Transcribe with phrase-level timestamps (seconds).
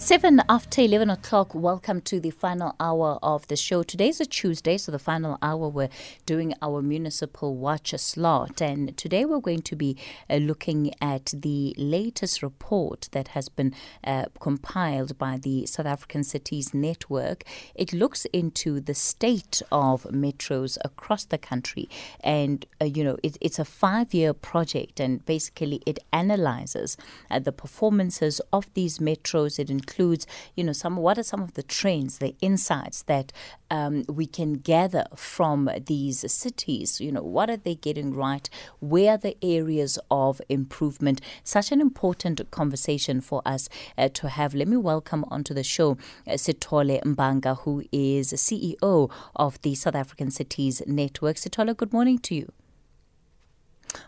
[0.00, 1.54] It's seven after 11 o'clock.
[1.54, 3.82] Welcome to the final hour of the show.
[3.82, 5.90] Today's a Tuesday, so the final hour we're
[6.24, 8.62] doing our municipal watch slot.
[8.62, 9.98] And today we're going to be
[10.30, 16.24] uh, looking at the latest report that has been uh, compiled by the South African
[16.24, 17.44] Cities Network.
[17.74, 21.90] It looks into the state of metros across the country.
[22.20, 26.96] And, uh, you know, it, it's a five year project, and basically it analyzes
[27.30, 29.58] uh, the performances of these metros.
[29.58, 33.32] It includes, you know, some what are some of the trends, the insights that
[33.70, 37.00] um, we can gather from these cities.
[37.00, 38.48] You know, what are they getting right?
[38.80, 41.20] Where are the areas of improvement?
[41.44, 44.54] Such an important conversation for us uh, to have.
[44.54, 45.92] Let me welcome onto the show
[46.26, 51.36] uh, Sithole Mbanga, who is CEO of the South African Cities Network.
[51.36, 52.52] Sithole, good morning to you.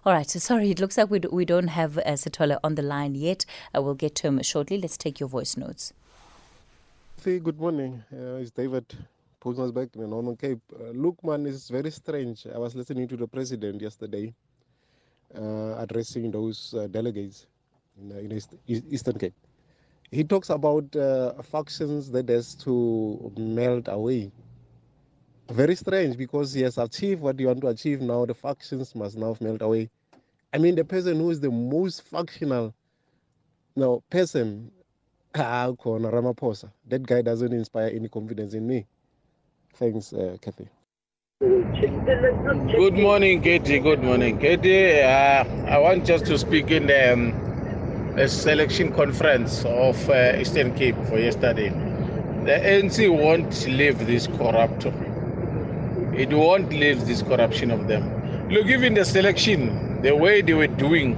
[0.04, 0.28] All right.
[0.28, 3.14] So sorry, it looks like we, do, we don't have uh, Sithole on the line
[3.14, 3.44] yet.
[3.74, 4.78] Uh, we'll get to him shortly.
[4.78, 5.92] Let's take your voice notes.
[7.24, 8.02] Good morning.
[8.12, 8.84] Uh, it's David
[9.40, 10.60] Posnersbeck in the Northern Cape.
[10.74, 12.46] Uh, look, man, it's very strange.
[12.52, 14.34] I was listening to the president yesterday
[15.36, 17.46] uh, addressing those uh, delegates
[18.00, 19.34] in, uh, in East, Eastern Cape.
[20.10, 24.30] He talks about uh, factions that has to melt away
[25.50, 28.24] very strange because he has achieved what you want to achieve now.
[28.26, 29.90] The factions must now melt away.
[30.52, 32.74] I mean, the person who is the most factional
[33.76, 34.70] now person,
[35.34, 38.86] ah, Ramaphosa, that guy doesn't inspire any confidence in me.
[39.74, 40.68] Thanks, uh, Kathy.
[41.40, 43.78] Good morning, Katie.
[43.78, 45.00] Good morning, Katie.
[45.00, 47.50] Uh, I want just to speak in the, um,
[48.16, 51.70] the selection conference of uh, Eastern Cape for yesterday.
[52.44, 54.86] The ANC won't leave this corrupt
[56.14, 58.48] it won't leave this corruption of them.
[58.50, 61.16] Look, even the selection, the way they were doing,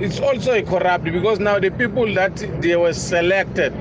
[0.00, 3.72] it's also a corrupt because now the people that they were selected,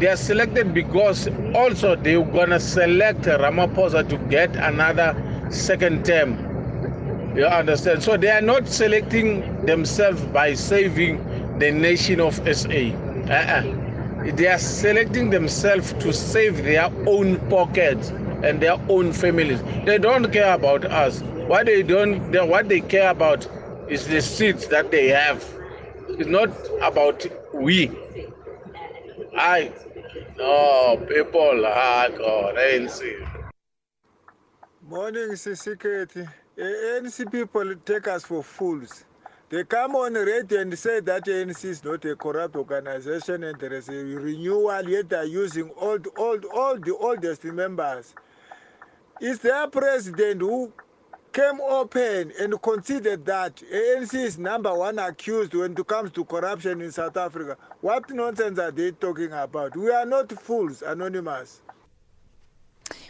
[0.00, 5.14] they are selected because also they're gonna select Ramaphosa to get another
[5.50, 6.36] second term.
[7.36, 8.02] You understand?
[8.02, 11.18] So they are not selecting themselves by saving
[11.58, 12.92] the nation of SA.
[13.30, 14.32] Uh-uh.
[14.34, 18.12] They are selecting themselves to save their own pockets
[18.44, 19.62] and their own families.
[19.84, 21.22] They don't care about us.
[21.22, 23.46] What they don't, they, what they care about
[23.88, 25.44] is the seats that they have.
[26.10, 26.50] It's not
[26.82, 27.90] about we.
[29.36, 29.72] I,
[30.36, 33.02] no, people, ah, God, ANC.
[34.88, 36.28] Morning, Sisiketi.
[36.58, 39.04] ANC people take us for fools.
[39.50, 43.72] They come on radio and say that ANC is not a corrupt organization and there
[43.72, 48.14] is a renewal, yet they are using all, all, all the oldest members.
[49.20, 50.72] Is their president who
[51.34, 56.80] came open and considered that ANC is number one accused when it comes to corruption
[56.80, 57.56] in South Africa.
[57.80, 59.76] What nonsense are they talking about?
[59.76, 61.60] We are not fools, Anonymous.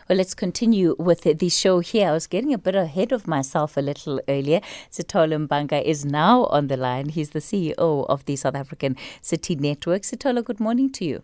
[0.09, 2.09] Well, let's continue with the show here.
[2.09, 4.61] I was getting a bit ahead of myself a little earlier.
[4.91, 7.11] Sithole Mbanga is now on the line.
[7.11, 10.03] He's the CEO of the South African City Network.
[10.03, 11.23] Sithole, good morning to you.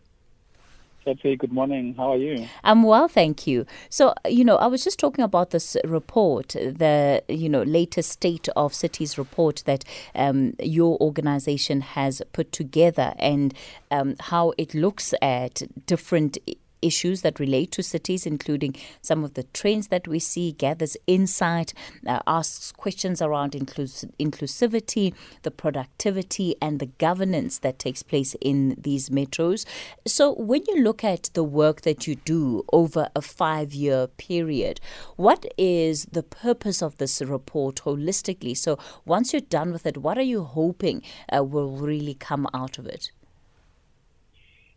[1.04, 1.94] Kathy, good morning.
[1.96, 2.46] How are you?
[2.62, 3.64] I'm well, thank you.
[3.88, 8.50] So, you know, I was just talking about this report, the, you know, latest State
[8.54, 9.82] of Cities report that
[10.14, 13.54] um, your organization has put together and
[13.90, 16.36] um, how it looks at different
[16.82, 21.72] issues that relate to cities, including some of the trends that we see, gathers insight,
[22.06, 28.76] uh, asks questions around inclus- inclusivity, the productivity, and the governance that takes place in
[28.78, 29.64] these metros.
[30.06, 34.80] So, when you look at the work that you do over a five year period,
[35.16, 38.56] what is the purpose of this report holistically?
[38.56, 41.02] So, once you're done with it, what are you hoping
[41.34, 43.10] uh, will really come out of it?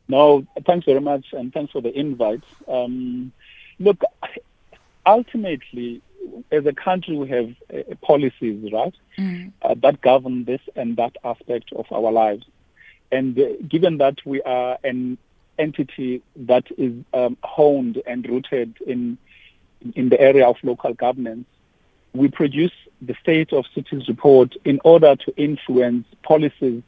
[0.08, 2.44] No, thanks very much, and thanks for the invite.
[2.68, 3.31] Um,
[3.80, 4.02] look,
[5.06, 6.01] ultimately,
[6.51, 9.51] as a country, we have uh, policies, right, mm.
[9.62, 12.45] uh, that govern this and that aspect of our lives.
[13.12, 15.18] And uh, given that we are an
[15.57, 19.18] entity that is um, honed and rooted in
[19.95, 21.45] in the area of local governance,
[22.13, 26.81] we produce the State of Cities report in order to influence policies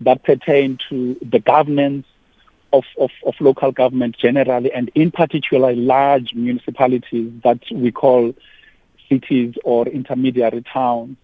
[0.00, 2.06] that pertain to the governance
[2.72, 8.34] of, of, of local government generally, and in particular large municipalities that we call
[9.08, 11.16] cities or intermediary towns.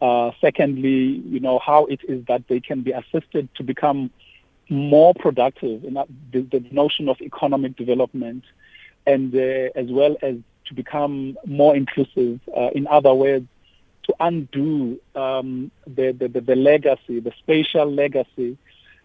[0.00, 4.10] Uh, secondly, you know, how it is that they can be assisted to become
[4.68, 8.44] more productive in the, the notion of economic development
[9.06, 12.40] and uh, as well as to become more inclusive.
[12.56, 13.46] Uh, in other words,
[14.04, 18.56] to undo um, the, the, the legacy, the spatial legacy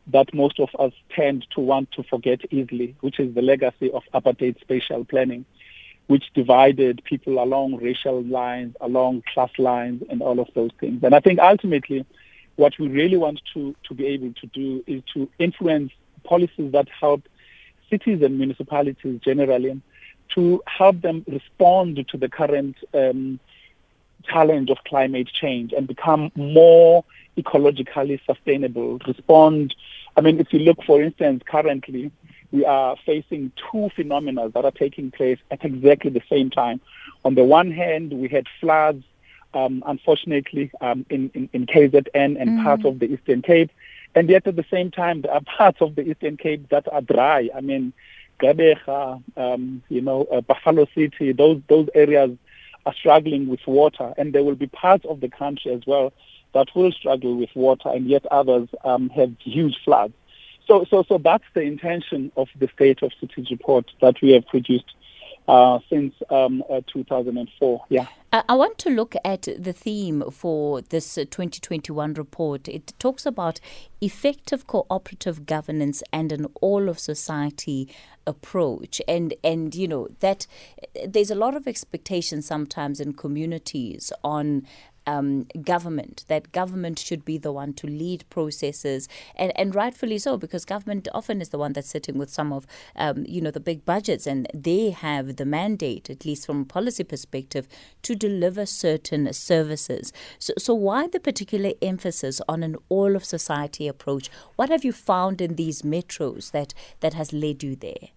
[0.07, 4.03] that most of us tend to want to forget easily, which is the legacy of
[4.13, 5.45] apartheid spatial planning,
[6.07, 11.03] which divided people along racial lines, along class lines, and all of those things.
[11.03, 12.05] And I think ultimately,
[12.55, 15.91] what we really want to, to be able to do is to influence
[16.23, 17.27] policies that help
[17.89, 19.81] cities and municipalities generally
[20.35, 23.39] to help them respond to the current um,
[24.23, 27.03] challenge of climate change and become more
[27.37, 29.75] ecologically sustainable, respond.
[30.17, 32.11] I mean, if you look, for instance, currently,
[32.51, 36.81] we are facing two phenomena that are taking place at exactly the same time.
[37.23, 39.03] On the one hand, we had floods,
[39.53, 42.63] um, unfortunately, um, in, in, in, KZN and mm.
[42.63, 43.69] parts of the Eastern Cape.
[44.15, 47.01] And yet at the same time, there are parts of the Eastern Cape that are
[47.01, 47.49] dry.
[47.55, 47.93] I mean,
[48.39, 52.31] Gqeberha, um, you know, uh, Buffalo City, those, those areas
[52.87, 54.13] are struggling with water.
[54.17, 56.11] And there will be parts of the country as well
[56.53, 60.13] that will struggle with water, and yet others um, have huge floods.
[60.67, 64.45] So, so, so that's the intention of the State of Cities report that we have
[64.47, 64.93] produced
[65.47, 67.85] uh, since um, uh, 2004.
[67.89, 68.07] Yeah.
[68.33, 72.67] I want to look at the theme for this uh, 2021 report.
[72.67, 73.61] It talks about
[74.01, 77.87] effective cooperative governance and an all of society
[78.27, 80.45] approach and and you know that
[81.07, 84.67] there's a lot of expectation sometimes in communities on
[85.07, 90.37] um, government, that government should be the one to lead processes, and, and rightfully so,
[90.37, 93.59] because government often is the one that's sitting with some of, um, you know, the
[93.59, 97.67] big budgets, and they have the mandate, at least from a policy perspective,
[98.03, 100.13] to deliver certain services.
[100.37, 104.29] So, so why the particular emphasis on an all of society approach?
[104.57, 108.09] What have you found in these metros that, that has led you there?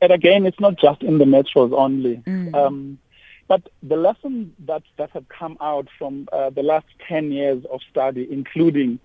[0.00, 2.18] And again, it's not just in the metros only.
[2.26, 2.54] Mm.
[2.54, 2.98] Um,
[3.48, 7.80] but the lesson that, that have come out from uh, the last 10 years of
[7.90, 8.98] study, including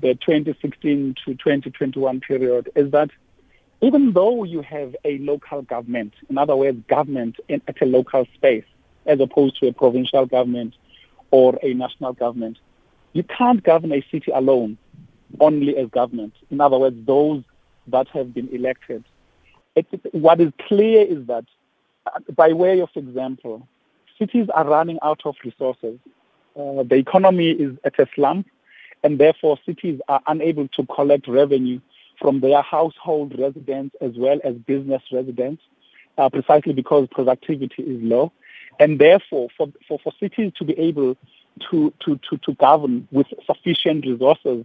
[0.00, 3.10] the 2016 to 2021 period, is that
[3.80, 8.26] even though you have a local government, in other words, government in, at a local
[8.34, 8.64] space,
[9.06, 10.74] as opposed to a provincial government
[11.30, 12.58] or a national government,
[13.12, 14.76] you can't govern a city alone,
[15.40, 16.34] only as government.
[16.50, 17.42] In other words, those
[17.86, 19.04] that have been elected.
[19.74, 21.44] It, what is clear is that,
[22.06, 23.66] uh, by way of example,
[24.18, 25.98] cities are running out of resources.
[26.56, 28.46] Uh, the economy is at a slump,
[29.04, 31.80] and therefore cities are unable to collect revenue
[32.20, 35.62] from their household residents as well as business residents,
[36.18, 38.32] uh, precisely because productivity is low.
[38.80, 41.16] And therefore, for, for, for cities to be able
[41.70, 44.64] to, to, to, to govern with sufficient resources,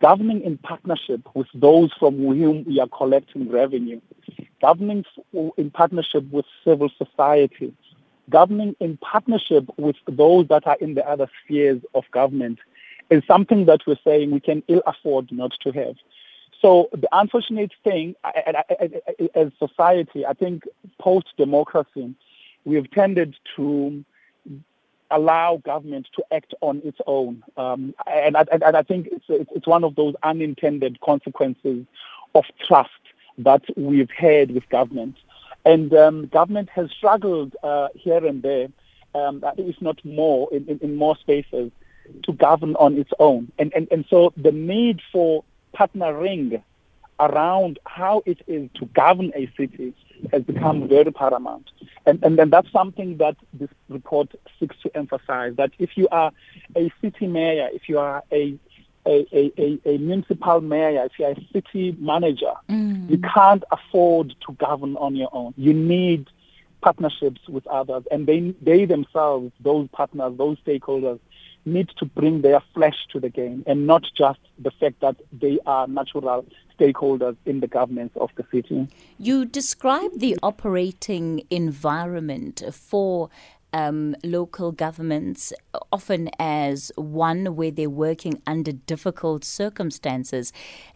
[0.00, 4.00] governing in partnership with those from whom we are collecting revenue,
[4.62, 5.04] governing
[5.56, 7.74] in partnership with civil society,
[8.30, 12.58] governing in partnership with those that are in the other spheres of government
[13.10, 15.96] is something that we're saying we can ill afford not to have.
[16.62, 18.14] So the unfortunate thing
[19.34, 20.64] as society, I think
[20.98, 22.14] post-democracy,
[22.64, 24.04] we have tended to
[25.10, 27.42] allow government to act on its own.
[27.56, 31.84] Um, and, I, and, I, think it's, it's one of those unintended consequences
[32.34, 32.90] of trust
[33.38, 35.16] that we've had with government.
[35.64, 38.68] And um, government has struggled uh, here and there,
[39.14, 41.70] um, if not more, in, in, in, more spaces,
[42.24, 43.52] to govern on its own.
[43.58, 46.62] And, and, and so the need for partnering
[47.20, 49.94] around how it is to govern a city
[50.32, 51.70] has become very paramount.
[52.06, 56.32] And, and then that's something that this report seeks to emphasize, that if you are
[56.76, 58.58] a city mayor, if you are a
[59.10, 63.10] a, a, a, municipal mayor, if you're a city manager, mm.
[63.10, 65.54] you can't afford to govern on your own.
[65.56, 66.28] You need
[66.80, 71.18] partnerships with others, and they they themselves, those partners, those stakeholders,
[71.64, 75.58] need to bring their flesh to the game, and not just the fact that they
[75.66, 76.46] are natural
[76.78, 78.88] stakeholders in the governance of the city.
[79.18, 83.28] You describe the operating environment for
[83.72, 85.52] um, local governments
[85.92, 90.52] often as one where they're working under difficult circumstances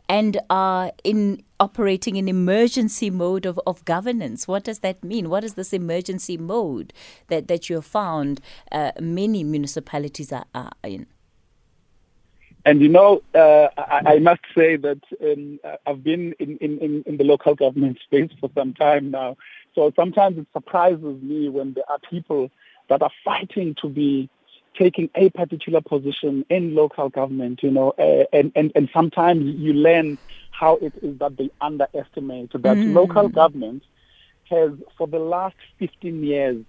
[0.08, 4.46] and are in operating in emergency mode of, of governance.
[4.46, 5.30] What does that mean?
[5.30, 6.92] What is this emergency mode
[7.28, 8.40] that, that you have found
[8.70, 11.06] uh, many municipalities are, are, in?
[12.66, 17.16] And you know, uh, I, I, must say that um, I've been in, in, in
[17.18, 19.36] the local government space for some time now.
[19.74, 22.50] So sometimes it surprises me when there are people
[22.88, 24.28] that are fighting to be
[24.78, 29.72] taking a particular position in local government, you know, uh, and, and, and sometimes you
[29.72, 30.18] learn
[30.50, 32.94] how it is that they underestimate that mm.
[32.94, 33.82] local government
[34.50, 36.64] has, for the last 15 years,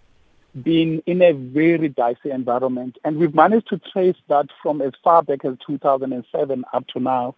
[0.63, 2.97] been in a very dicey environment.
[3.03, 7.35] And we've managed to trace that from as far back as 2007 up to now.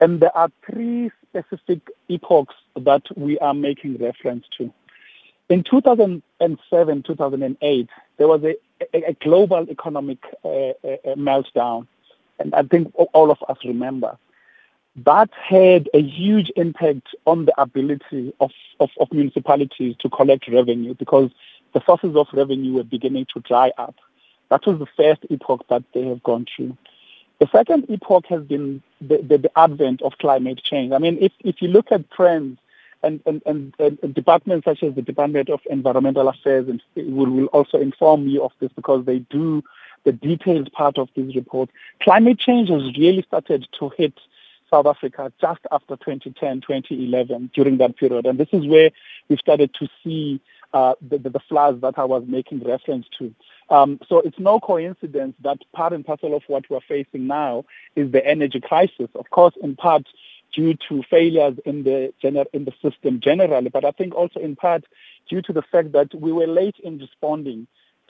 [0.00, 4.72] And there are three specific epochs that we are making reference to.
[5.48, 8.56] In 2007, 2008, there was a,
[8.94, 11.86] a, a global economic uh, uh, meltdown.
[12.38, 14.18] And I think all of us remember.
[15.04, 20.94] That had a huge impact on the ability of, of, of municipalities to collect revenue
[20.94, 21.30] because
[21.74, 23.94] the sources of revenue were beginning to dry up.
[24.48, 26.76] That was the first epoch that they have gone through.
[27.38, 30.92] The second epoch has been the, the, the, advent of climate change.
[30.92, 32.58] I mean, if, if you look at trends
[33.02, 37.46] and, and, and, and departments such as the Department of Environmental Affairs and will, will
[37.46, 39.62] also inform you of this because they do
[40.04, 41.68] the detailed part of this report.
[42.02, 44.14] Climate change has really started to hit
[44.70, 48.26] South Africa just after 2010, 2011, during that period.
[48.26, 48.90] And this is where
[49.28, 50.40] we started to see
[50.72, 53.34] uh, the, the, the, floods that I was making reference to.
[53.70, 58.10] Um, so it's no coincidence that part and parcel of what we're facing now is
[58.12, 59.08] the energy crisis.
[59.14, 60.06] Of course, in part
[60.54, 64.56] due to failures in the gener- in the system generally, but I think also in
[64.56, 64.84] part
[65.28, 67.66] due to the fact that we were late in responding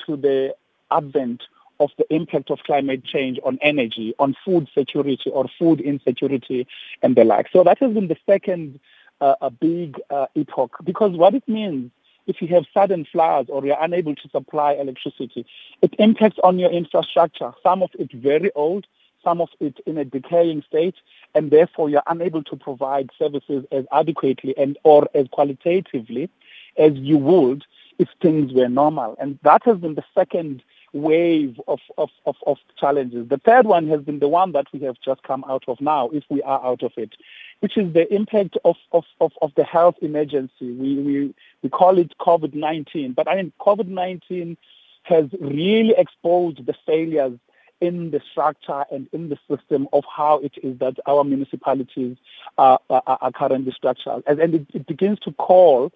[0.06, 0.54] to the
[0.90, 1.42] advent
[1.80, 6.66] of the impact of climate change on energy, on food security or food insecurity
[7.02, 7.48] and the like.
[7.52, 8.80] So that has been the second
[9.20, 11.90] uh, a big uh, epoch because what it means
[12.26, 15.46] if you have sudden floods or you're unable to supply electricity,
[15.80, 17.52] it impacts on your infrastructure.
[17.62, 18.86] Some of it very old,
[19.22, 20.96] some of it in a decaying state,
[21.36, 26.30] and therefore you're unable to provide services as adequately and or as qualitatively
[26.78, 27.64] as you would
[27.98, 29.16] if things were normal.
[29.20, 30.62] And that has been the second
[30.92, 33.28] wave of, of, of, of, challenges.
[33.28, 36.08] The third one has been the one that we have just come out of now,
[36.08, 37.14] if we are out of it,
[37.60, 40.72] which is the impact of, of, of, of the health emergency.
[40.72, 43.12] We, we, we call it COVID 19.
[43.12, 44.56] But I mean, COVID 19
[45.02, 47.38] has really exposed the failures
[47.80, 52.16] in the structure and in the system of how it is that our municipalities
[52.58, 54.22] are, are, are currently structured.
[54.26, 55.92] And, and it, it begins to call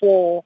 [0.00, 0.44] for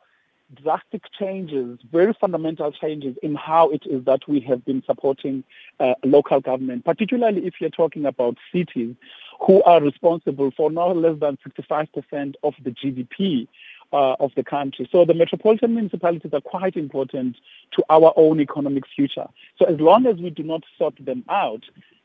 [0.63, 5.45] drastic changes, very fundamental changes in how it is that we have been supporting
[5.81, 8.95] uh, local government, particularly if you're talking about cities
[9.41, 13.49] who are responsible for no less than 65% of the GDP
[13.93, 14.89] uh, of the country.
[14.91, 17.37] So the metropolitan municipalities are quite important
[17.73, 19.27] to our own economic future.
[19.59, 21.63] So as long as we do not sort them out,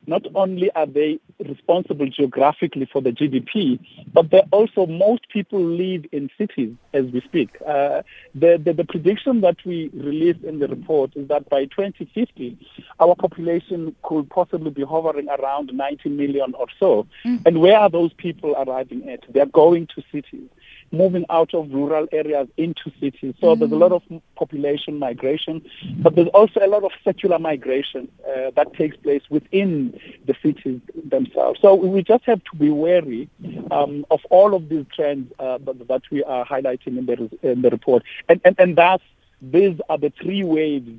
[0.07, 3.77] not only are they responsible geographically for the GDP,
[4.13, 7.49] but they also, most people live in cities as we speak.
[7.61, 8.03] Uh,
[8.33, 12.57] the, the, the, prediction that we released in the report is that by 2050,
[13.01, 17.05] our population could possibly be hovering around 90 million or so.
[17.25, 17.45] Mm.
[17.45, 19.25] And where are those people arriving at?
[19.29, 20.49] They're going to cities
[20.91, 23.35] moving out of rural areas into cities.
[23.39, 23.59] So mm.
[23.59, 24.03] there's a lot of
[24.35, 25.61] population migration,
[25.97, 30.81] but there's also a lot of circular migration uh, that takes place within the cities
[31.09, 31.59] themselves.
[31.61, 33.29] So we just have to be wary
[33.71, 37.69] um, of all of these trends uh, that we are highlighting in the, in the
[37.69, 38.03] report.
[38.29, 39.03] And, and, and that's,
[39.41, 40.89] these are the three waves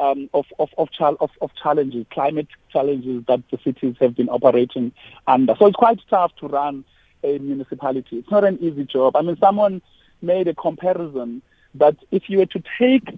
[0.00, 4.92] um, of, of, of, of, of, challenges, climate challenges that the cities have been operating
[5.26, 5.54] under.
[5.58, 6.84] So it's quite tough to run
[7.22, 8.18] a municipality.
[8.18, 9.16] It's not an easy job.
[9.16, 9.82] I mean, someone
[10.22, 11.42] made a comparison
[11.74, 13.08] that if you were to take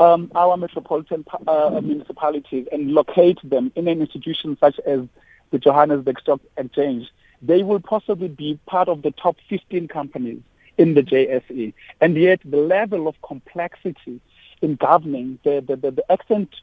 [0.00, 5.00] um, our metropolitan uh, municipalities and locate them in an institution such as
[5.50, 7.08] the Johannesburg Stock Exchange,
[7.42, 10.40] they will possibly be part of the top 15 companies
[10.78, 11.72] in the JSE.
[12.00, 14.20] And yet the level of complexity
[14.62, 16.54] in governing, the, the, the, the extent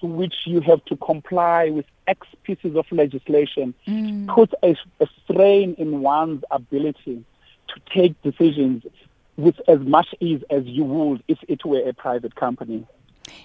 [0.00, 4.26] to which you have to comply with X pieces of legislation mm.
[4.28, 7.24] puts a, a strain in one's ability
[7.68, 8.82] to take decisions
[9.36, 12.86] with as much ease as you would if it were a private company.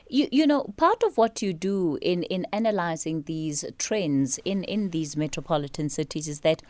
[0.10, 4.90] You, you know, part of what you do in, in analyzing these trends in, in
[4.90, 6.62] these metropolitan cities is that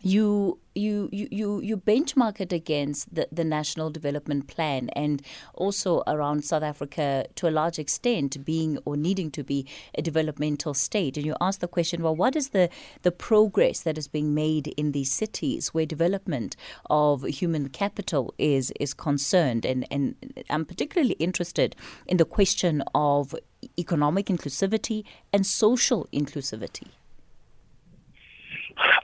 [0.00, 5.22] you you you you benchmark it against the, the national development plan and
[5.54, 10.74] also around South Africa to a large extent being or needing to be a developmental
[10.74, 11.16] state.
[11.16, 12.68] And you ask the question well what is the
[13.02, 16.56] the progress that is being made in these cities where development
[16.90, 19.64] of human capital is is concerned?
[19.64, 20.16] And and
[20.50, 23.34] I'm particularly interested in the question of
[23.78, 26.88] economic inclusivity and social inclusivity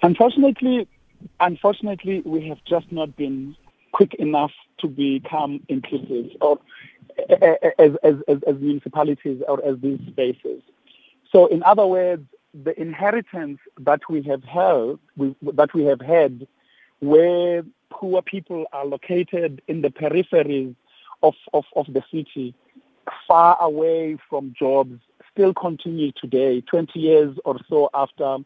[0.02, 0.88] Unfortunately,
[1.40, 3.56] unfortunately, we have just not been
[3.92, 6.58] quick enough to become inclusive or
[7.28, 10.62] as, as, as, as municipalities or as these spaces.
[11.32, 12.24] So, in other words,
[12.54, 16.46] the inheritance that we have held, we, that we have had,
[17.00, 20.74] where poor people are located in the peripheries
[21.22, 22.54] of, of, of the city,
[23.26, 25.00] far away from jobs,
[25.32, 28.38] still continue today, 20 years or so after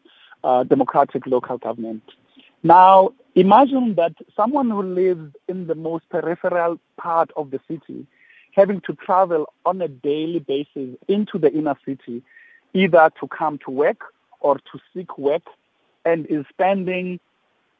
[0.45, 2.03] uh, democratic local government.
[2.61, 8.05] Now, imagine that someone who lives in the most peripheral part of the city
[8.55, 12.21] having to travel on a daily basis into the inner city,
[12.73, 14.01] either to come to work
[14.39, 15.43] or to seek work,
[16.05, 17.19] and is spending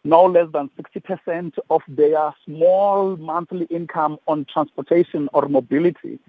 [0.03, 6.19] no less than 60% of their small monthly income on transportation or mobility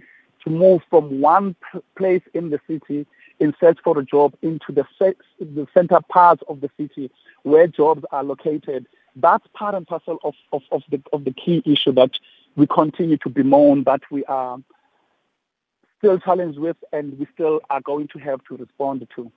[0.44, 1.56] to move from one
[1.96, 3.06] place in the city
[3.38, 4.84] in search for a job into the,
[5.38, 7.10] the center parts of the city
[7.42, 8.86] where jobs are located.
[9.14, 12.18] That's part and parcel of, of, of, the, of the key issue that
[12.56, 14.58] we continue to bemoan, that we are
[15.98, 19.30] still challenged with and we still are going to have to respond to.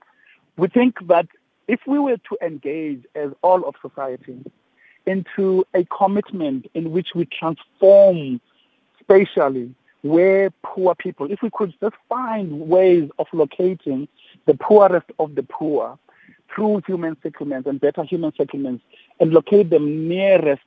[0.56, 1.26] We think that
[1.68, 4.44] if we were to engage as all of society
[5.06, 8.40] into a commitment in which we transform
[9.00, 14.08] spatially where poor people, if we could just find ways of locating
[14.46, 15.98] the poorest of the poor
[16.54, 18.82] through human settlements and better human settlements
[19.20, 20.62] and locate them nearest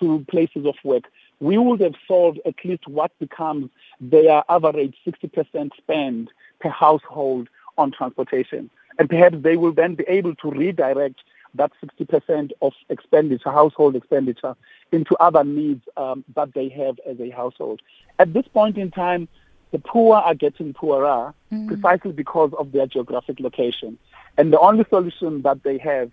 [0.00, 1.04] to places of work,
[1.40, 6.30] we would have solved at least what becomes their average 60% spend
[6.60, 8.70] per household on transportation.
[8.98, 11.20] And perhaps they will then be able to redirect
[11.58, 14.56] that 60% of expenditure, household expenditure,
[14.90, 17.80] into other needs um, that they have as a household.
[18.18, 19.28] At this point in time,
[19.70, 21.68] the poor are getting poorer mm-hmm.
[21.68, 23.98] precisely because of their geographic location.
[24.38, 26.10] And the only solution that they have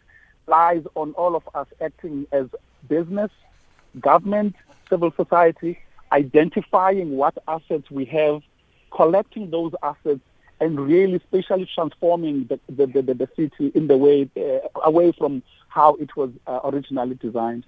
[0.48, 2.48] lies on all of us acting as
[2.88, 3.32] business,
[4.00, 4.56] government,
[4.90, 5.80] civil society,
[6.12, 8.42] identifying what assets we have,
[8.92, 10.20] collecting those assets,
[10.60, 15.44] and really spatially transforming the, the, the, the city in the way uh, away from
[15.68, 17.66] how it was uh, originally designed.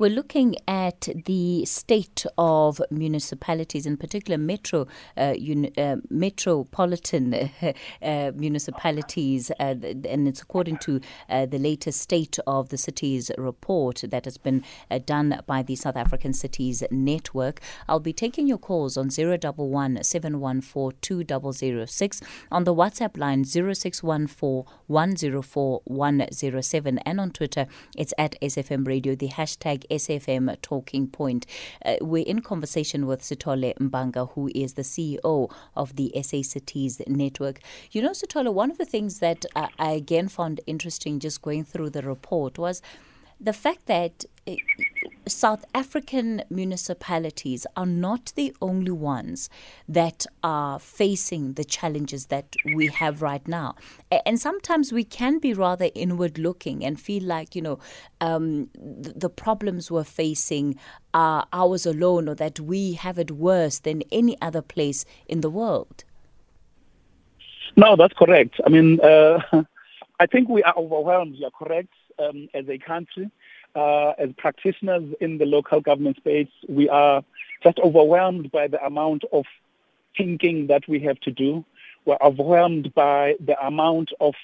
[0.00, 7.34] We're looking at the state of municipalities, in particular metro, uh, un- uh, metropolitan
[8.02, 9.74] uh, municipalities, uh,
[10.08, 14.64] and it's according to uh, the latest state of the cities report that has been
[14.90, 17.60] uh, done by the South African Cities Network.
[17.86, 25.82] I'll be taking your calls on 011 714 2006 on the WhatsApp line 0614 104
[25.84, 27.66] 107 and on Twitter
[27.98, 29.14] it's at SFM Radio.
[29.14, 31.46] The hashtag SFM Talking Point.
[31.84, 37.00] Uh, we're in conversation with Sithole Mbanga, who is the CEO of the SA Cities
[37.06, 37.60] Network.
[37.90, 41.90] You know, Sithole, one of the things that I again found interesting just going through
[41.90, 42.82] the report was
[43.40, 44.54] the fact that uh,
[45.26, 49.48] South African municipalities are not the only ones
[49.88, 53.76] that are facing the challenges that we have right now.
[54.26, 57.78] And sometimes we can be rather inward looking and feel like, you know,
[58.20, 60.76] um, the problems we're facing
[61.14, 65.50] are ours alone or that we have it worse than any other place in the
[65.50, 66.04] world.
[67.76, 68.60] No, that's correct.
[68.66, 69.38] I mean, uh,
[70.20, 71.36] I think we are overwhelmed.
[71.36, 73.30] You're correct um, as a country.
[73.74, 77.22] Uh, as practitioners in the local government space, we are
[77.62, 79.44] just overwhelmed by the amount of
[80.16, 81.64] thinking that we have to do.
[82.04, 84.34] We're overwhelmed by the amount of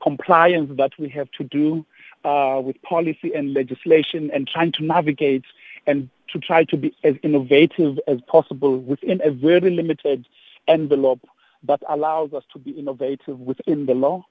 [0.00, 1.84] compliance that we have to do
[2.24, 5.44] uh, with policy and legislation and trying to navigate
[5.86, 10.26] and to try to be as innovative as possible within a very limited
[10.68, 11.26] envelope
[11.62, 14.24] that allows us to be innovative within the law.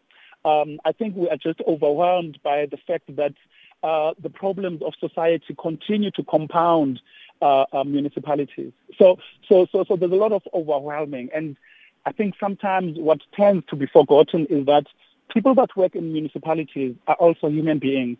[0.48, 3.34] Um, I think we are just overwhelmed by the fact that
[3.84, 7.02] uh, the problems of society continue to compound
[7.42, 8.72] uh, uh, municipalities.
[8.98, 11.30] So, so, so, so there's a lot of overwhelming.
[11.36, 11.58] And
[12.06, 14.86] I think sometimes what tends to be forgotten is that
[15.34, 18.18] people that work in municipalities are also human beings.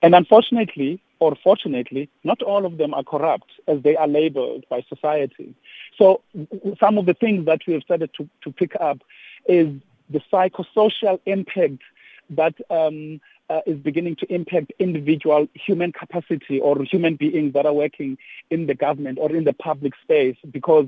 [0.00, 4.82] And unfortunately, or fortunately, not all of them are corrupt as they are labeled by
[4.88, 5.54] society.
[5.98, 6.22] So
[6.78, 8.98] some of the things that we have started to, to pick up
[9.48, 9.68] is
[10.10, 11.82] the psychosocial impact
[12.30, 17.72] that um, uh, is beginning to impact individual human capacity or human beings that are
[17.72, 18.18] working
[18.50, 20.86] in the government or in the public space because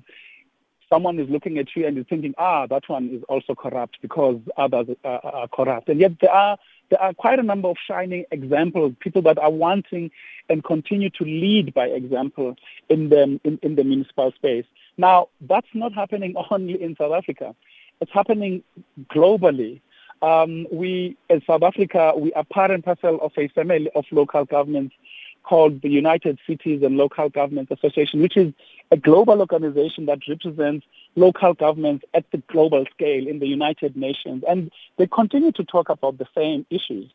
[0.90, 4.38] someone is looking at you and is thinking, ah, that one is also corrupt because
[4.56, 5.88] others are, are corrupt.
[5.88, 6.58] And yet there are
[6.90, 10.10] there are quite a number of shining examples, people that are wanting
[10.48, 12.56] and continue to lead by example
[12.88, 14.64] in the, in, in the municipal space.
[14.98, 17.54] Now, that's not happening only in South Africa.
[18.00, 18.62] It's happening
[19.10, 19.80] globally.
[20.22, 24.44] Um, we, in South Africa, we are part and parcel of a family of local
[24.44, 24.94] governments
[25.42, 28.52] called the United Cities and Local Governments Association, which is
[28.90, 30.84] a global organization that represents
[31.16, 34.44] local governments at the global scale in the United Nations.
[34.48, 37.10] And they continue to talk about the same issues.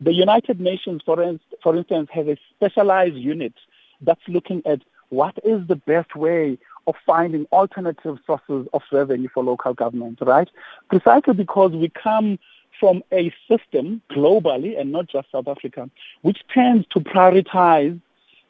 [0.00, 3.54] The United Nations, for, in, for instance, has a specialized unit
[4.00, 9.44] that's looking at what is the best way of finding alternative sources of revenue for
[9.44, 10.48] local government, right?
[10.88, 12.38] Precisely because we come
[12.80, 15.90] from a system globally and not just South Africa,
[16.22, 18.00] which tends to prioritize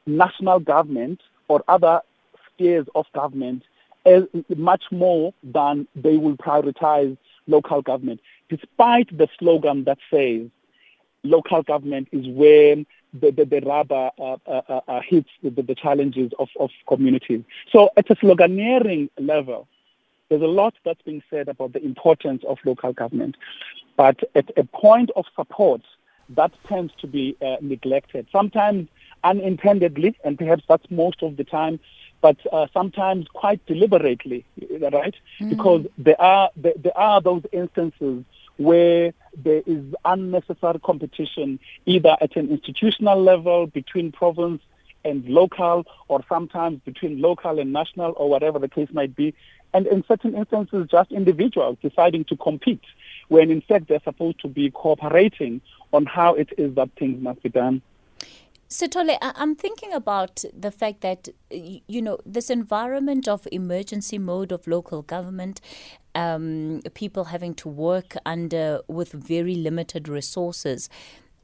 [0.07, 2.01] national government or other
[2.47, 3.65] spheres of government
[4.07, 4.23] as
[4.57, 7.17] much more than they will prioritize
[7.49, 10.47] local government, despite the slogan that says
[11.25, 12.77] local government is where
[13.13, 17.43] the, the, the rubber uh, uh, uh, uh hits the, the, challenges of, of communities.
[17.73, 19.67] So at a sloganeering level,
[20.29, 23.37] there's a lot that's being said about the importance of local government.
[23.97, 25.83] But at a point of support,
[26.31, 28.27] that tends to be uh, neglected.
[28.31, 28.89] Sometimes
[29.25, 31.81] unintendedly, and perhaps that's most of the time,
[32.21, 34.45] but uh, sometimes quite deliberately,
[34.93, 35.15] right?
[35.41, 35.51] Mm.
[35.51, 38.25] Because there are there, there are those instances
[38.59, 44.61] where there is unnecessary competition, either at an institutional level between province
[45.05, 49.33] and local, or sometimes between local and national, or whatever the case might be.
[49.73, 52.83] And in certain instances, just individuals deciding to compete,
[53.29, 55.61] when in fact they're supposed to be cooperating
[55.93, 57.81] on how it is that things must be done.
[58.69, 64.67] Sithole, I'm thinking about the fact that, you know, this environment of emergency mode of
[64.67, 65.63] local government,
[66.15, 70.91] um, people having to work under with very limited resources.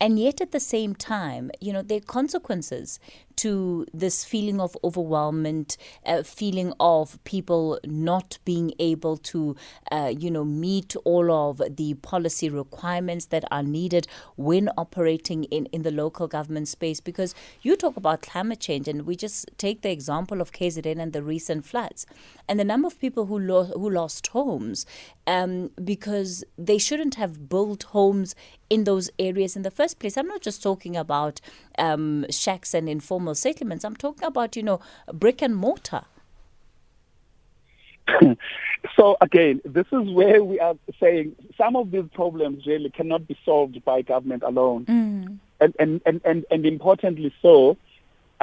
[0.00, 2.98] And yet, at the same time, you know, there are consequences
[3.36, 5.76] to this feeling of overwhelmment,
[6.06, 9.56] uh, feeling of people not being able to,
[9.90, 15.66] uh, you know, meet all of the policy requirements that are needed when operating in,
[15.66, 17.00] in the local government space.
[17.00, 21.12] Because you talk about climate change, and we just take the example of KZN and
[21.12, 22.06] the recent floods,
[22.48, 24.86] and the number of people who, lo- who lost homes
[25.26, 28.34] um, because they shouldn't have built homes
[28.70, 30.16] in those areas in the first place.
[30.16, 31.40] I'm not just talking about
[31.78, 33.84] um, shacks and informal settlements.
[33.84, 34.80] I'm talking about, you know,
[35.12, 36.04] brick and mortar.
[38.96, 43.36] so again, this is where we are saying some of these problems really cannot be
[43.44, 44.84] solved by government alone.
[44.86, 45.38] Mm.
[45.60, 47.76] And, and, and, and, and importantly so,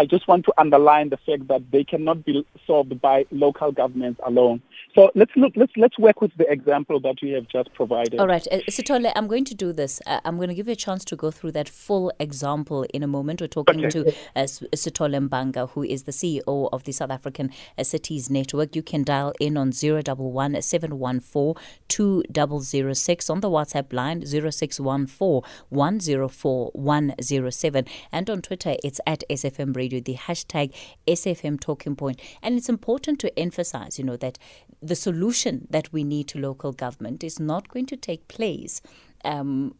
[0.01, 4.19] I just want to underline the fact that they cannot be solved by local governments
[4.25, 4.63] alone.
[4.95, 5.53] So let's look.
[5.55, 8.19] Let's let's work with the example that we have just provided.
[8.19, 10.01] All right, uh, Sithole, I'm going to do this.
[10.07, 13.03] Uh, I'm going to give you a chance to go through that full example in
[13.03, 13.41] a moment.
[13.41, 13.89] We're talking okay.
[13.89, 18.75] to uh, Sithole Mbanga, who is the CEO of the South African uh, Cities Network.
[18.75, 21.55] You can dial in on zero double one seven one four
[21.87, 26.71] two double zero six on the WhatsApp line zero six one four one zero four
[26.73, 30.73] one zero seven, and on Twitter it's at SFM Radio, the hashtag
[31.07, 34.37] SFM Talking Point, and it's important to emphasize, you know, that
[34.81, 38.81] the solution that we need to local government is not going to take place
[39.23, 39.73] um,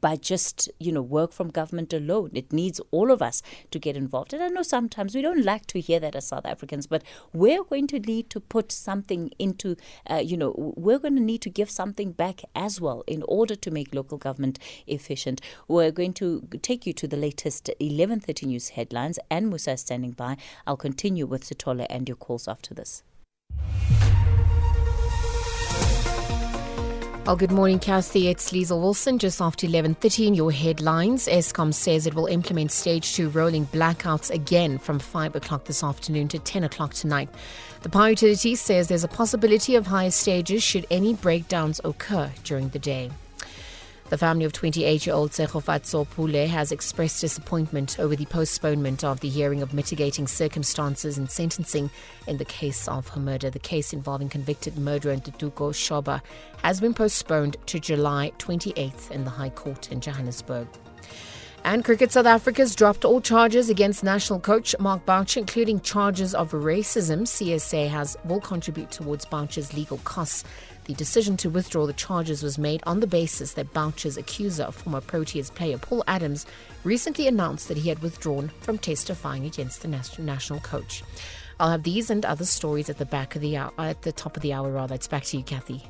[0.00, 2.30] by just you know work from government alone.
[2.34, 4.32] It needs all of us to get involved.
[4.32, 7.02] And I know sometimes we don't like to hear that as South Africans, but
[7.32, 9.76] we're going to need to put something into
[10.10, 13.54] uh, you know we're going to need to give something back as well in order
[13.54, 15.40] to make local government efficient.
[15.68, 20.12] We're going to take you to the latest 11:30 news headlines, and Musa is standing
[20.12, 20.36] by.
[20.66, 23.02] I'll continue with Sithole and your calls after this.
[27.24, 28.26] Well, good morning, Kathy.
[28.26, 29.16] It's Liesl Wilson.
[29.16, 31.28] Just after 11.30 in your headlines.
[31.28, 36.26] Eskom says it will implement stage two rolling blackouts again from 5 o'clock this afternoon
[36.28, 37.28] to 10 o'clock tonight.
[37.82, 42.70] The power utility says there's a possibility of higher stages should any breakdowns occur during
[42.70, 43.12] the day.
[44.12, 49.20] The family of 28 year old Tsegofatso Pule has expressed disappointment over the postponement of
[49.20, 51.88] the hearing of mitigating circumstances and sentencing
[52.26, 53.48] in the case of her murder.
[53.48, 56.20] The case involving convicted murderer Ntuthuko Shoba
[56.62, 60.68] has been postponed to July 28th in the High Court in Johannesburg.
[61.64, 66.50] And Cricket South Africa's dropped all charges against national coach Mark Boucher, including charges of
[66.50, 67.22] racism.
[67.22, 70.44] CSA has will contribute towards Boucher's legal costs
[70.84, 75.00] the decision to withdraw the charges was made on the basis that Boucher's accuser, former
[75.00, 76.46] Proteas player Paul Adams,
[76.84, 81.02] recently announced that he had withdrawn from testifying against the national coach.
[81.60, 84.36] I'll have these and other stories at the back of the hour, at the top
[84.36, 84.94] of the hour, rather.
[84.94, 85.82] It's back to you, Kathy.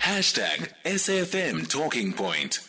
[0.00, 2.60] Hashtag SFM Talking Point.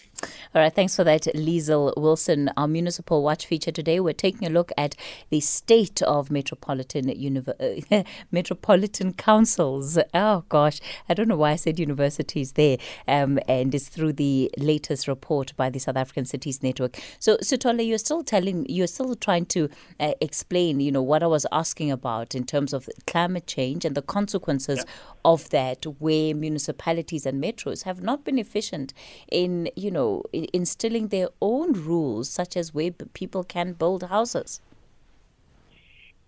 [0.56, 2.50] All right, thanks for that, Liesl Wilson.
[2.58, 4.96] Our Municipal Watch feature today, we're taking a look at
[5.30, 10.00] the state of metropolitan univer- uh, metropolitan councils.
[10.14, 12.78] Oh gosh, I don't know why I said universities there.
[13.08, 16.98] Um, and it's through the latest report by the South African Cities Network.
[17.20, 21.28] So, Sithole, you're still telling, you're still trying to uh, explain, you know, what I
[21.28, 24.94] was asking about in terms of climate change and the consequences yeah.
[25.26, 28.94] of that, where municipalities and metros have not been efficient
[29.32, 34.62] in, you know, instilling their own rules, such as where people can build houses?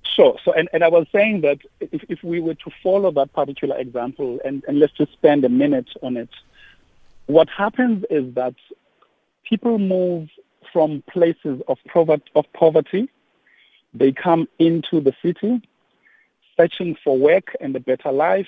[0.04, 0.38] Sure.
[0.44, 3.78] So, and, and I was saying that if, if we were to follow that particular
[3.78, 6.30] example, and, and let's just spend a minute on it,
[7.28, 8.56] what happens is that
[9.48, 10.30] people move
[10.74, 11.78] from places of
[12.36, 13.10] of poverty.
[13.94, 15.62] They come into the city
[16.60, 18.48] searching for work and a better life.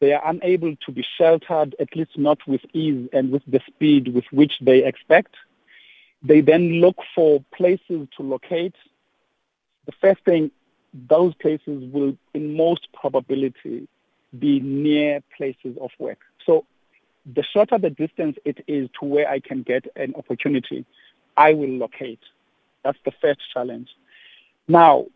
[0.00, 4.14] They are unable to be sheltered, at least not with ease and with the speed
[4.14, 5.34] with which they expect.
[6.22, 8.76] They then look for places to locate.
[9.86, 10.50] The first thing,
[11.08, 13.88] those places will, in most probability,
[14.38, 16.18] be near places of work.
[16.44, 16.64] So
[17.34, 20.84] the shorter the distance it is to where I can get an opportunity,
[21.36, 22.20] I will locate.
[22.84, 23.88] That's the first challenge.
[24.66, 25.06] Now,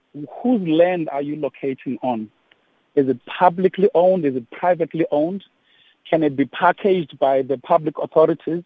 [0.42, 2.30] whose land are you locating on?
[2.94, 4.24] Is it publicly owned?
[4.24, 5.44] Is it privately owned?
[6.08, 8.64] Can it be packaged by the public authorities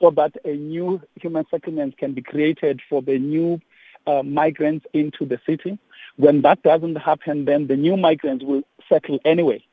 [0.00, 3.60] so that a new human settlement can be created for the new
[4.06, 5.78] uh, migrants into the city?
[6.16, 9.64] When that doesn't happen, then the new migrants will settle anyway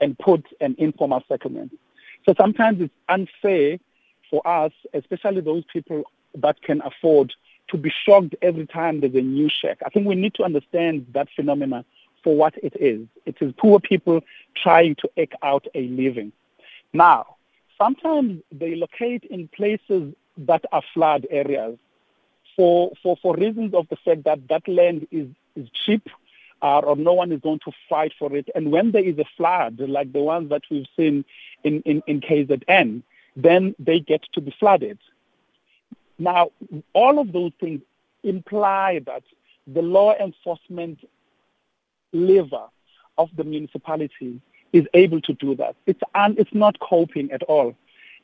[0.00, 1.72] and put an informal settlement.
[2.26, 3.78] So sometimes it's unfair
[4.30, 6.04] for us, especially those people
[6.34, 7.32] that can afford
[7.68, 9.78] to be shocked every time there's a new shack.
[9.84, 11.84] I think we need to understand that phenomena
[12.26, 13.06] for what it is.
[13.24, 14.20] It is poor people
[14.60, 16.32] trying to eke out a living.
[16.92, 17.36] Now,
[17.78, 21.78] sometimes they locate in places that are flood areas
[22.56, 26.08] for, for, for reasons of the fact that that land is, is cheap
[26.62, 28.48] uh, or no one is going to fight for it.
[28.56, 31.24] And when there is a flood, like the ones that we've seen
[31.62, 33.04] in, in, in KZN,
[33.36, 34.98] then they get to be flooded.
[36.18, 36.50] Now,
[36.92, 37.82] all of those things
[38.24, 39.22] imply that
[39.68, 40.98] the law enforcement
[42.16, 42.66] lever
[43.18, 44.40] of the municipality
[44.72, 45.76] is able to do that.
[45.86, 47.74] It's, un, it's not coping at all.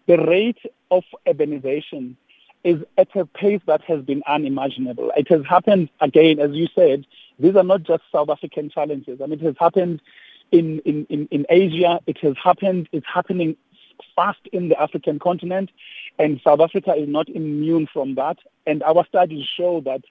[0.06, 0.58] The rate
[0.90, 2.16] of urbanization
[2.64, 5.12] is at a pace that has been unimaginable.
[5.16, 7.06] It has happened again, as you said,
[7.38, 9.20] these are not just South African challenges.
[9.20, 10.00] I mean, it has happened
[10.52, 13.56] in, in, in, in Asia, it has happened, it's happening
[14.14, 15.70] fast in the African continent,
[16.18, 18.38] and South Africa is not immune from that.
[18.66, 20.02] And our studies show that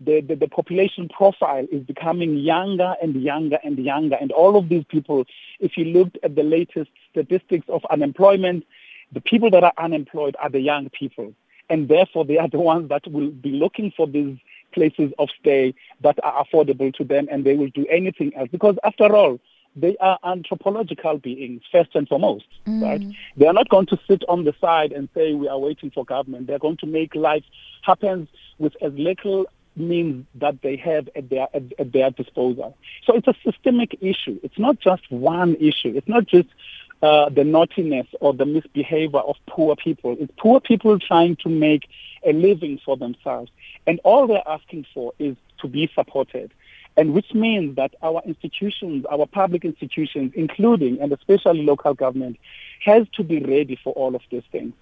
[0.00, 4.16] the, the, the, population profile is becoming younger and younger and younger.
[4.20, 5.24] And all of these people,
[5.60, 8.64] if you looked at the latest statistics of unemployment,
[9.12, 11.32] the people that are unemployed are the young people.
[11.70, 14.36] And therefore, they are the ones that will be looking for these
[14.72, 18.48] places of stay that are affordable to them and they will do anything else.
[18.50, 19.38] Because after all,
[19.76, 22.82] they are anthropological beings first and foremost, mm.
[22.82, 23.02] right?
[23.36, 26.04] They are not going to sit on the side and say we are waiting for
[26.04, 26.46] government.
[26.46, 27.44] They're going to make life
[27.82, 28.28] happen
[28.58, 29.46] with as little
[29.76, 32.76] means that they have at their at, at their disposal.
[33.04, 34.38] So it's a systemic issue.
[34.42, 35.92] It's not just one issue.
[35.94, 36.48] It's not just
[37.02, 40.16] uh, the naughtiness or the misbehavior of poor people.
[40.18, 41.88] It's poor people trying to make
[42.24, 43.50] a living for themselves,
[43.86, 46.52] and all they're asking for is to be supported
[46.96, 52.38] and which means that our institutions, our public institutions, including and especially local government,
[52.84, 54.72] has to be ready for all of these things.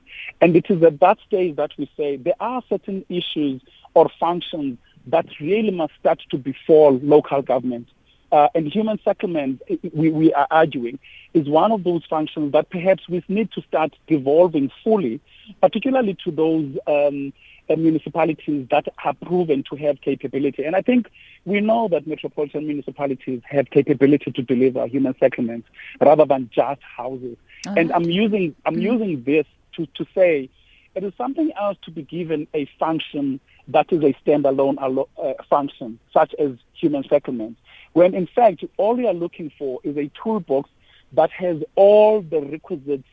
[0.40, 3.62] And it is at that stage that we say there are certain issues
[3.94, 7.88] or functions that really must start to befall local government.
[8.30, 9.60] Uh, and human settlement,
[9.92, 10.98] we, we are arguing,
[11.34, 15.20] is one of those functions that perhaps we need to start devolving fully,
[15.60, 17.32] particularly to those um,
[17.68, 20.64] uh, municipalities that are proven to have capability.
[20.64, 21.10] And I think
[21.44, 25.68] we know that metropolitan municipalities have capability to deliver human settlements
[26.00, 27.36] rather than just houses.
[27.66, 27.74] Uh-huh.
[27.76, 28.82] And I'm using I'm mm-hmm.
[28.82, 30.48] using this to, to say
[30.94, 35.98] it is something else to be given a function that is a standalone uh, function,
[36.12, 37.56] such as human settlement,
[37.92, 40.68] when in fact all you are looking for is a toolbox
[41.12, 43.04] that has all the requisite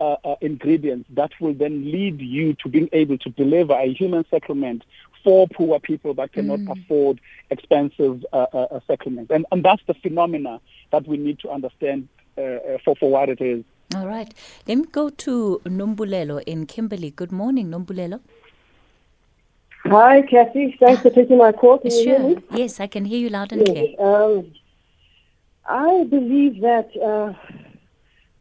[0.00, 4.24] uh, uh, ingredients that will then lead you to being able to deliver a human
[4.30, 4.82] settlement
[5.22, 6.70] for poor people that cannot mm.
[6.72, 7.20] afford
[7.50, 9.30] expensive uh, uh, uh, settlements.
[9.30, 10.60] And, and that's the phenomena
[10.92, 13.64] that we need to understand uh, for, for what it is.
[13.94, 14.32] All right.
[14.66, 17.10] Let me go to Nombulelo in Kimberley.
[17.10, 18.20] Good morning, Nombulelo.
[19.84, 20.76] Hi, Kathy.
[20.80, 21.78] Thanks for taking my call.
[21.78, 22.42] Can sure.
[22.52, 23.94] Yes, I can hear you loud and yes.
[23.96, 24.00] clear.
[24.00, 24.52] Um,
[25.66, 26.90] I believe that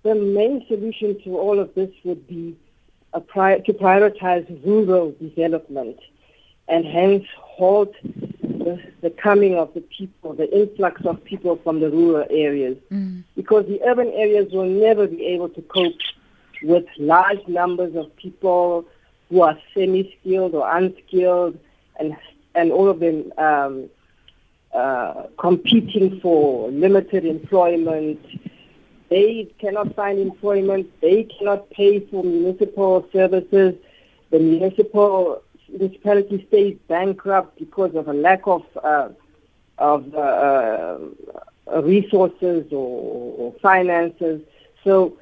[0.03, 2.57] the main solution to all of this would be
[3.13, 5.99] to prioritize rural development
[6.67, 7.93] and hence halt
[8.63, 12.77] the, the, coming of the people, the influx of people from the rural areas.
[12.91, 13.23] Mm.
[13.35, 15.93] Because the urban areas will never be able to cope
[16.61, 18.85] with large numbers of people
[19.29, 21.57] who are semi-skilled or unskilled
[21.99, 22.15] and,
[22.55, 23.89] and all of them um,
[24.73, 28.19] uh, competing for limited employment
[29.13, 30.89] they cannot find employment.
[30.99, 33.75] They cannot pay for municipal services.
[34.31, 35.43] The municipal
[35.77, 39.09] municipality stays bankrupt because of a lack of uh,
[39.77, 40.97] of uh,
[41.81, 44.41] resources or, or finances.
[44.83, 45.17] So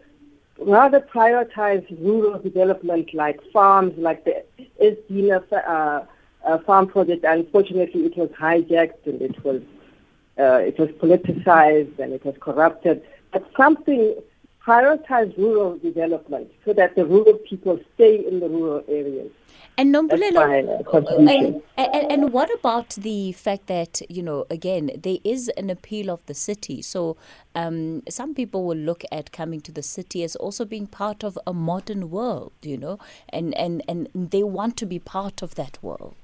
[0.60, 4.44] rather prioritize rural development like farms, like the
[4.82, 6.06] Estina uh,
[6.46, 7.24] uh, farm project.
[7.24, 9.62] Unfortunately, it was hijacked and it was
[10.40, 13.02] uh, it was politicized and it was corrupted.
[13.32, 14.16] But something
[14.66, 19.32] prioritize rural development so that the rural people stay in the rural areas.
[19.78, 20.98] And Nombulelo, uh,
[21.28, 26.12] and, and, and, what about the fact that, you know, again, there is an appeal
[26.12, 26.82] of the city.
[26.82, 27.18] So
[27.56, 31.40] um, some people will look at coming to the city as also being part of
[31.48, 35.80] a modern world, you know, and, and, and they want to be part of that
[35.82, 36.16] world.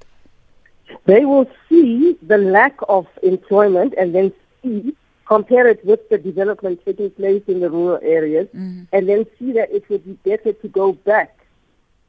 [1.06, 4.96] They will see the lack of employment and then see
[5.28, 8.84] compare it with the development taking place in the rural areas, mm-hmm.
[8.94, 11.38] and then see that it would be better to go back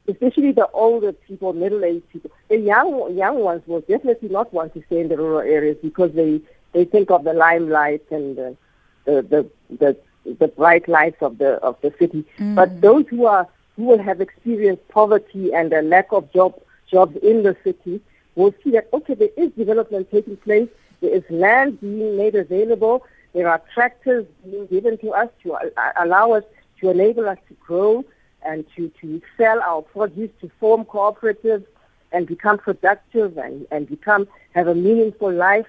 [0.09, 2.31] especially the older people, middle-aged people.
[2.49, 6.11] The young young ones will definitely not want to stay in the rural areas because
[6.13, 6.41] they
[6.73, 8.57] they think of the limelight and the
[9.05, 9.97] the the, the,
[10.39, 12.25] the bright lights of the of the city.
[12.37, 12.55] Mm.
[12.55, 17.15] But those who are who will have experienced poverty and a lack of job jobs
[17.17, 18.01] in the city
[18.35, 20.69] will see that okay, there is development taking place.
[21.01, 23.05] There is land being made available.
[23.33, 25.57] There are tractors being given to us to
[26.01, 26.43] allow us
[26.81, 28.03] to enable us to grow
[28.43, 31.65] and to, to sell our produce, to form cooperatives
[32.11, 35.67] and become productive and, and become have a meaningful life,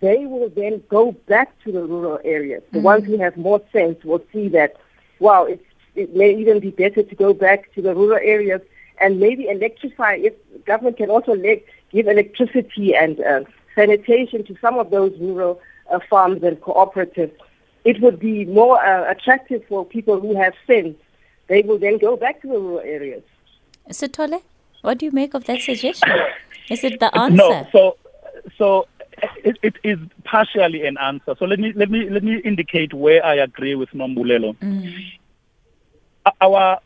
[0.00, 2.62] they will then go back to the rural areas.
[2.70, 2.84] The mm-hmm.
[2.84, 4.76] ones who have more sense will see that,
[5.18, 5.64] wow, it's,
[5.94, 8.62] it may even be better to go back to the rural areas
[9.00, 10.14] and maybe electrify.
[10.14, 15.60] If government can also le- give electricity and uh, sanitation to some of those rural
[15.90, 17.32] uh, farms and cooperatives,
[17.84, 20.96] it would be more uh, attractive for people who have sense
[21.48, 23.22] they will then go back to the rural areas.
[23.90, 24.40] Sithole,
[24.82, 26.08] what do you make of that suggestion?
[26.70, 27.36] Is it the answer?
[27.36, 27.96] No, so
[28.56, 28.86] so
[29.44, 31.34] it, it is partially an answer.
[31.38, 34.56] So let me let me let me indicate where I agree with Nombulelo.
[34.58, 34.94] Mm.
[36.40, 36.78] Our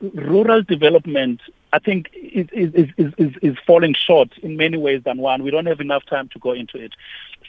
[0.00, 1.40] rural development,
[1.72, 5.42] I think, is, is, is, is, falling short in many ways than one.
[5.42, 6.92] We don't have enough time to go into it.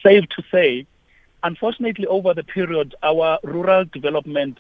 [0.04, 0.86] Safe to say,
[1.43, 4.60] unfortunately, over the period, our rural development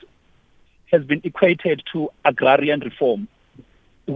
[0.91, 3.27] has been equated to agrarian reform,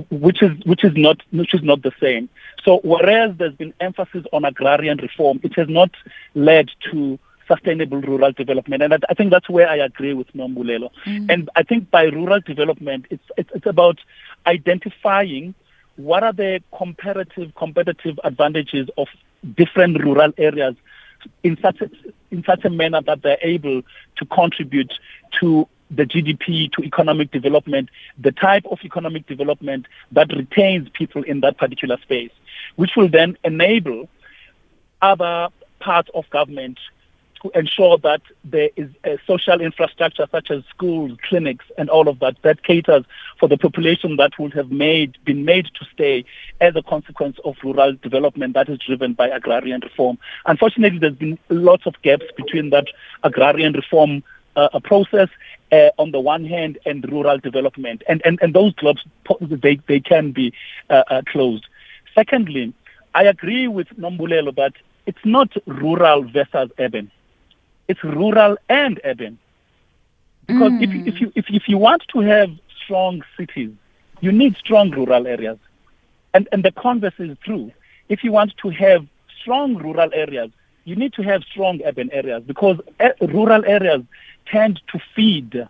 [0.10, 2.30] which is which is not which is not the same.
[2.64, 5.92] So whereas there's been emphasis on agrarian reform, it has not
[6.36, 7.20] led to
[7.50, 8.84] sustainable rural development.
[8.84, 10.92] And I, I think that's where I agree with Nombulelo.
[11.06, 11.34] Mm.
[11.34, 14.00] And I think by rural development, it's, it's, it's about
[14.46, 15.56] identifying
[15.98, 19.08] what are the comparative competitive advantages of
[19.56, 20.76] different rural areas
[21.44, 21.90] in such a,
[22.32, 23.82] in such a manner that they're able
[24.16, 24.94] to contribute
[25.40, 31.42] to the GDP to economic development, the type of economic development that retains people in
[31.42, 32.32] that particular space,
[32.76, 34.08] which will then enable
[35.02, 36.80] other parts of government
[37.42, 42.20] to ensure that there is a social infrastructure such as schools, clinics, and all of
[42.20, 43.06] that that caters
[43.40, 46.26] for the population that would have made been made to stay
[46.60, 50.18] as a consequence of rural development that is driven by agrarian reform.
[50.46, 52.88] Unfortunately, there's been lots of gaps between that
[53.24, 54.24] agrarian reform
[54.56, 55.30] uh, process
[55.72, 58.04] uh, on the one hand and rural development.
[58.08, 59.06] And, and, and those clubs,
[59.40, 60.54] they, they can be
[60.90, 61.66] uh, uh, closed.
[62.16, 62.74] Secondly,
[63.16, 64.74] I agree with Nombulelo that
[65.06, 67.12] it's not rural versus urban.
[67.90, 69.38] It's rural and urban.
[70.46, 70.84] Because mm.
[70.84, 72.50] if, if, you, if, if you want to have
[72.84, 73.72] strong cities,
[74.22, 75.58] you need strong rural areas.
[76.34, 77.72] And, and the converse is true.
[78.08, 79.06] If you want to have
[79.42, 80.52] strong rural areas,
[80.86, 84.04] you need to have strong urban areas because uh, rural areas
[84.46, 85.68] tend to feed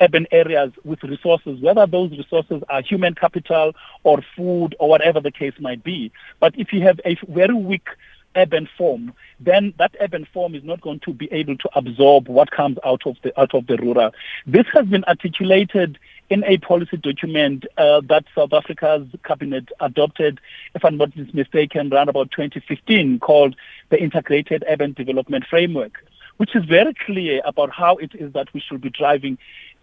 [0.00, 5.30] urban areas with resources, whether those resources are human capital or food or whatever the
[5.30, 6.12] case might be.
[6.40, 7.88] But if you have a very weak
[8.36, 12.50] urban form, then that urban form is not going to be able to absorb what
[12.50, 14.10] comes out of the out of the rural.
[14.46, 15.98] This has been articulated
[16.30, 20.40] in a policy document uh, that South Africa's cabinet adopted,
[20.74, 23.54] if I'm not mistaken, around about 2015, called
[23.90, 26.04] the Integrated Urban Development Framework
[26.38, 29.38] which is very clear about how it is that we should be driving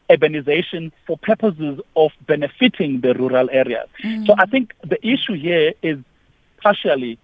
[0.09, 3.87] urbanization for purposes of benefiting the rural areas.
[4.03, 4.25] Mm.
[4.25, 5.99] So I think the issue here is
[6.61, 7.17] partially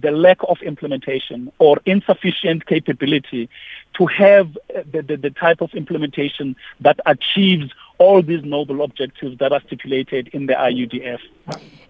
[0.00, 3.48] the lack of implementation or insufficient capability
[3.96, 9.38] to have uh, the, the, the, type of implementation that achieves all these noble objectives
[9.38, 11.18] that are stipulated in the IUDF.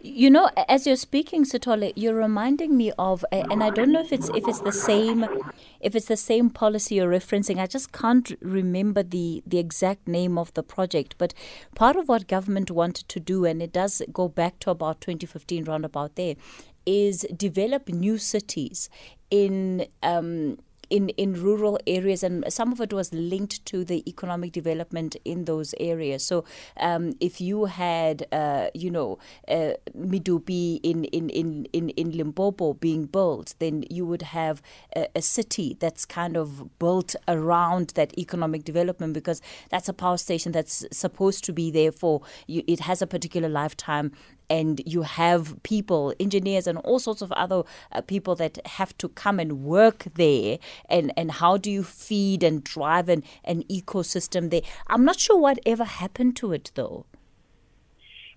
[0.01, 4.13] You know, as you're speaking, Sithole, you're reminding me of, and I don't know if
[4.13, 5.27] it's if it's the same,
[5.81, 7.59] if it's the same policy you're referencing.
[7.59, 11.17] I just can't remember the the exact name of the project.
[11.19, 11.35] But
[11.75, 15.65] part of what government wanted to do, and it does go back to about 2015,
[15.65, 16.37] roundabout there,
[16.87, 18.89] is develop new cities
[19.31, 20.57] in um,
[20.91, 25.45] in, in rural areas, and some of it was linked to the economic development in
[25.45, 26.25] those areas.
[26.25, 26.45] So,
[26.79, 29.19] um, if you had, uh, you know,
[29.49, 34.63] uh, Medupi in, in, in, in, in Limpopo being built, then you would have
[34.95, 40.17] a, a city that's kind of built around that economic development because that's a power
[40.17, 44.13] station that's supposed to be there for you, it has a particular lifetime
[44.49, 49.09] and you have people, engineers, and all sorts of other uh, people that have to
[49.11, 50.59] come and work there.
[50.89, 54.63] And, and how do you feed and drive an, an ecosystem there?
[54.89, 57.07] I'm not sure what ever happened to it, though.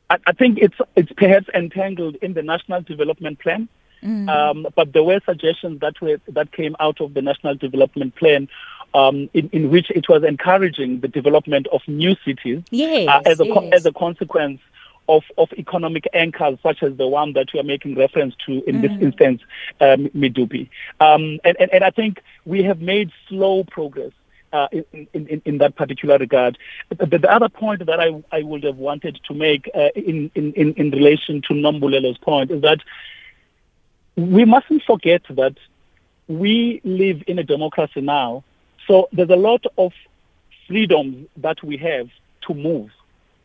[0.09, 3.69] I, I think it's it's perhaps entangled in the national development plan.
[4.03, 4.29] Mm.
[4.29, 8.47] Um, but there were suggestions that were that came out of the national development plan
[8.93, 13.39] um, in, in which it was encouraging the development of new cities yes, uh, as,
[13.39, 13.73] a, yes.
[13.73, 14.61] as a consequence
[15.09, 18.77] of, of economic anchors such as the one that we are making reference to in
[18.77, 18.81] mm.
[18.83, 19.41] this instance,
[19.81, 20.69] um, Medupi.
[21.01, 24.11] Um, and, and, and I think we have made slow progress.
[24.51, 26.57] Uh, in, in, in, that particular regard.
[26.89, 30.73] But the other point that I, I would have wanted to make uh, in, in,
[30.73, 32.79] in relation to Nombulelo's point is that
[34.15, 35.55] we mustn't forget that
[36.27, 38.43] we live in a democracy now.
[38.87, 39.93] So there's a lot of
[40.67, 42.09] freedom that we have
[42.47, 42.89] to move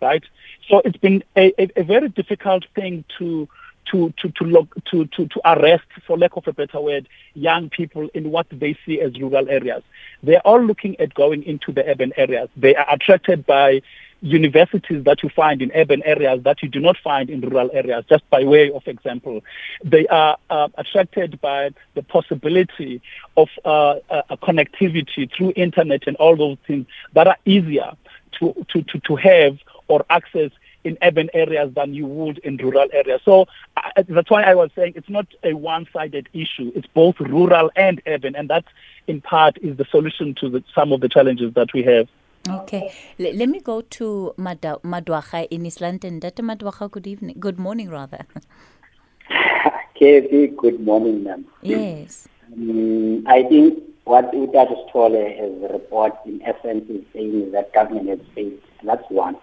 [0.05, 0.25] right?
[0.69, 3.49] So it's been a, a, a very difficult thing to
[3.91, 7.71] to to to, look, to to to arrest, for lack of a better word, young
[7.71, 9.83] people in what they see as rural areas.
[10.23, 12.49] They're all looking at going into the urban areas.
[12.57, 13.83] They are attracted by
[14.25, 18.05] universities that you find in urban areas that you do not find in rural areas,
[18.09, 19.43] just by way of example.
[19.85, 23.03] They are uh, attracted by the possibility
[23.37, 27.93] of uh, uh, connectivity through internet and all those things that are easier
[28.39, 29.59] to, to, to, to have
[29.89, 30.51] or access
[30.85, 33.21] in urban areas than you would in rural areas.
[33.25, 36.73] So uh, that's why I was saying it's not a one-sided issue.
[36.75, 38.65] It's both rural and urban, and that,
[39.07, 42.09] in part, is the solution to the, some of the challenges that we have.
[42.49, 46.21] Okay, L- let me go to Mad- Madwacha in East London.
[46.21, 46.43] Dr.
[46.43, 47.37] Madwacha, good evening.
[47.41, 48.27] Good morning, rather.
[49.99, 51.47] Kathy, good morning, ma'am.
[51.63, 52.29] Yes.
[52.53, 58.19] Um, I think what Uta Stole has reported in essence is saying that government has
[58.35, 58.61] failed.
[58.83, 59.37] That's one.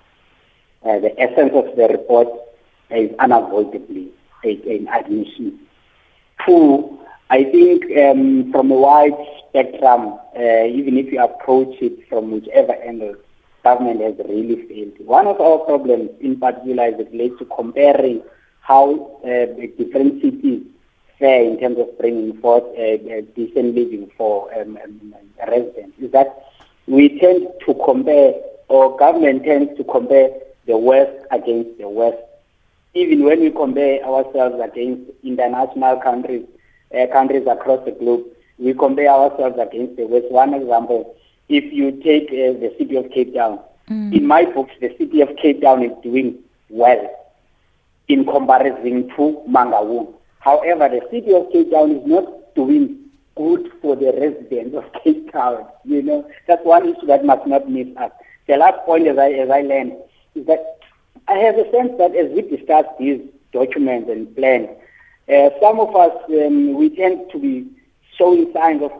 [0.84, 2.28] Uh, the essence of the report
[2.91, 4.12] is unavoidably
[4.43, 5.59] an admission.
[6.45, 6.99] Two,
[7.30, 12.74] I think um, from a wide spectrum, uh, even if you approach it from whichever
[12.74, 13.16] angle,
[13.64, 14.93] government has really failed.
[15.05, 18.24] One of our problems in particular is related to comparing
[18.62, 19.45] how uh,
[19.78, 20.64] different cities
[21.22, 22.98] fare in terms of bringing forth uh,
[23.36, 25.14] decent living for um, um,
[25.48, 25.98] residents.
[26.02, 26.48] Is that
[26.88, 28.34] we tend to compare,
[28.68, 30.32] or government tends to compare
[30.68, 32.18] the West against the West.
[32.94, 36.46] Even when we compare ourselves against international countries,
[36.94, 38.26] uh, countries across the globe,
[38.58, 40.30] we compare ourselves against the West.
[40.30, 41.16] One example,
[41.48, 43.60] if you take uh, the city of Cape Town,
[43.90, 44.14] mm.
[44.14, 46.38] in my books, the city of Cape Town is doing
[46.70, 47.10] well
[48.08, 50.14] in comparison to Mangaung.
[50.42, 52.98] However, the city of Cape Town is not doing
[53.36, 55.66] good for the residents of Cape Town.
[55.86, 58.12] You know, that's one issue that must not miss us.
[58.48, 59.94] The last point, as I as I learned,
[60.36, 60.80] is that
[61.28, 63.22] I have a sense that as we discuss these
[63.54, 64.70] documents and plans,
[65.30, 67.68] uh, some of us, um, we tend to be
[68.18, 68.92] showing signs of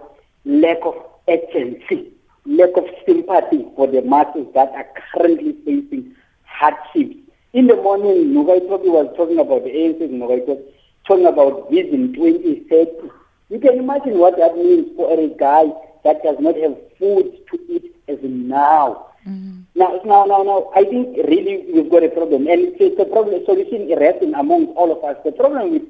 [0.46, 0.94] lack of
[1.28, 2.12] agency,
[2.46, 7.16] lack of sympathy for the masses that are currently facing hardships.
[7.54, 10.62] In the morning, Nugaitobi was talking about the ANC, Nugaitobi
[11.12, 13.12] talking about Vision 2030.
[13.50, 15.66] You can imagine what that means for a guy
[16.06, 19.12] that does not have food to eat as now.
[19.28, 19.62] Mm-hmm.
[19.76, 23.06] Now, now, now, now, I think really we've got a problem, and it's, it's a
[23.06, 23.44] problem.
[23.46, 25.18] Solution resting among all of us.
[25.26, 25.84] The problem with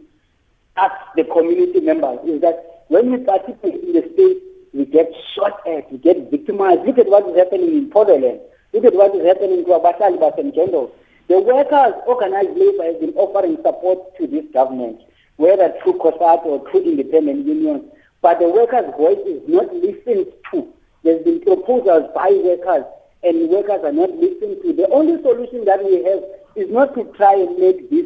[0.77, 4.41] us, the community members, is that when we participate in the state,
[4.73, 6.81] we get shot at, we get victimized.
[6.81, 8.41] Look at what is happening in Portland.
[8.73, 10.91] Look at what is happening to Abatalibas and Kendall.
[11.31, 14.99] The workers, organized labor, has been offering support to this government,
[15.41, 17.83] whether through COSATU or through independent unions.
[18.21, 20.67] But the workers' voice is not listened to.
[21.03, 22.85] There's been proposals by workers
[23.23, 24.73] and workers are not listened to.
[24.73, 26.21] The only solution that we have
[26.55, 28.05] is not to try and make this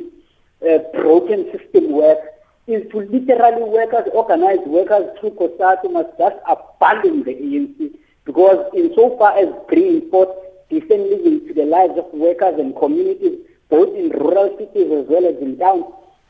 [0.64, 2.20] uh, broken system work,
[2.68, 7.94] is to literally workers, organized workers through COSATU must just abandon the ANC
[8.26, 10.30] because in so far as bringing forth
[10.70, 13.38] decent living to the lives of workers and communities,
[13.70, 15.86] both in rural cities as well as in towns,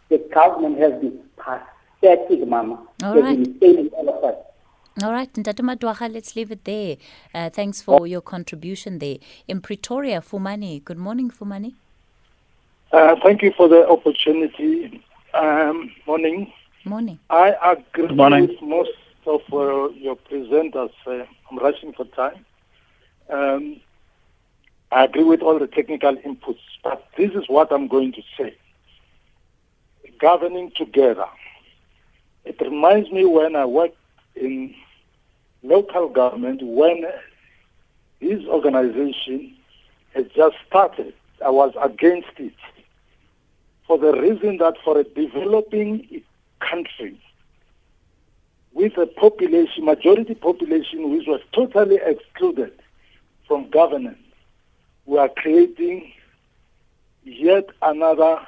[0.09, 2.85] the government has been pathetic, Mama.
[3.03, 3.43] All has right.
[3.43, 4.35] been failing all of us.
[5.03, 6.95] All right, Ntate Madwacha, let's leave it there.
[7.33, 9.17] Uh, thanks for your contribution there.
[9.47, 10.83] In Pretoria, Fumani.
[10.83, 11.73] Good morning, Fumani.
[12.93, 15.03] Uh, thank you for the opportunity.
[15.33, 16.53] Um, morning.
[16.85, 17.19] Morning.
[17.29, 18.47] I agree morning.
[18.47, 18.91] with most
[19.25, 20.91] of uh, your presenters.
[21.05, 22.45] Uh, I'm rushing for time.
[23.29, 23.81] Um,
[24.91, 28.55] I agree with all the technical inputs, but this is what I'm going to say.
[30.19, 31.27] Governing together.
[32.45, 33.97] It reminds me when I worked
[34.35, 34.73] in
[35.63, 37.05] local government when
[38.21, 39.55] this organization
[40.13, 41.13] had just started.
[41.43, 42.53] I was against it
[43.87, 46.21] for the reason that for a developing
[46.59, 47.19] country
[48.73, 52.73] with a population, majority population which was totally excluded
[53.47, 54.17] from governance,
[55.05, 56.11] we are creating
[57.23, 58.39] yet another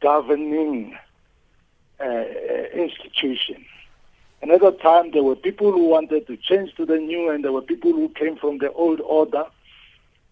[0.00, 0.96] governing
[2.00, 2.24] uh,
[2.74, 3.64] institution.
[4.40, 7.62] Another time, there were people who wanted to change to the new, and there were
[7.62, 9.44] people who came from the old order.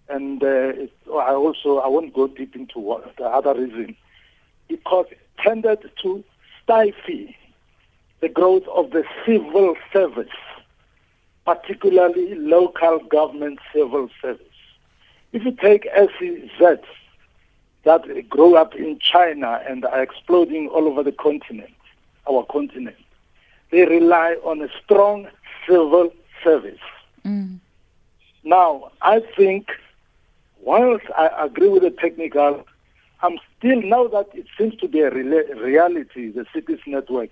[0.09, 3.97] And uh, it, I also, I won't go deep into what, the other reason,
[4.69, 6.25] because it tended to
[6.63, 7.27] stifle
[8.21, 10.29] the growth of the civil service,
[11.45, 14.47] particularly local government civil service.
[15.33, 16.79] If you take SEZ
[17.87, 21.73] that grow up in China and are exploding all over the continent,
[22.29, 22.97] our continent,
[23.71, 25.29] they rely on a strong
[25.67, 26.11] civil
[26.43, 26.81] service.
[27.25, 27.61] Mm.
[28.43, 29.71] Now, I think,
[30.61, 32.67] whilst I agree with the technical,
[33.23, 37.31] I'm still, now that it seems to be a reality, the cities network,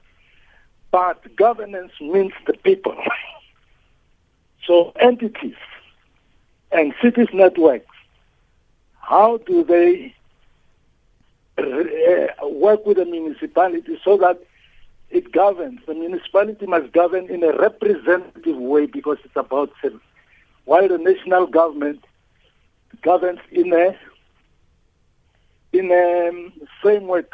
[0.93, 2.97] but governance means the people.
[4.67, 5.57] so entities
[6.71, 7.87] and cities networks,
[9.01, 10.15] how do they
[12.43, 14.41] work with the municipality so that
[15.11, 15.81] it governs.
[15.87, 20.01] The municipality must govern in a representative way because it's about service.
[20.65, 22.05] While the national government
[23.03, 23.97] governs in a
[25.73, 27.31] in a um, framework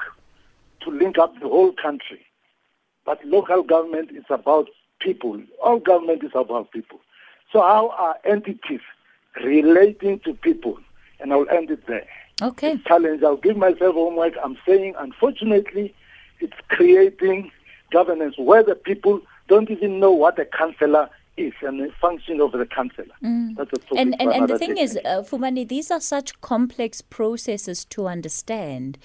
[0.81, 2.25] to link up the whole country.
[3.05, 4.69] But local government is about
[4.99, 5.41] people.
[5.63, 7.01] All government is about people.
[7.53, 8.81] So how are entities
[9.45, 10.79] relating to people?
[11.21, 12.07] And I'll end it there.
[12.43, 12.79] Okay.
[12.87, 13.23] Challenge.
[13.23, 14.35] I'll give myself homework.
[14.43, 15.95] I'm saying, unfortunately,
[16.41, 17.51] it's creating
[17.91, 22.53] governance where the people don't even know what a councillor is and the function of
[22.53, 23.15] the councillor.
[23.23, 23.57] Mm.
[23.57, 27.85] That's a and and, and the thing is, uh, Fumani, these are such complex processes
[27.87, 28.99] to understand.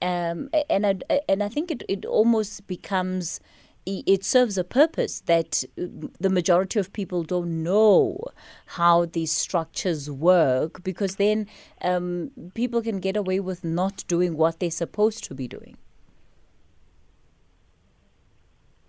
[0.00, 3.38] Um, and I, and I think it, it almost becomes
[3.86, 5.86] it serves a purpose that uh,
[6.20, 8.18] the majority of people don't know
[8.66, 11.46] how these structures work because then
[11.82, 15.76] um, people can get away with not doing what they're supposed to be doing.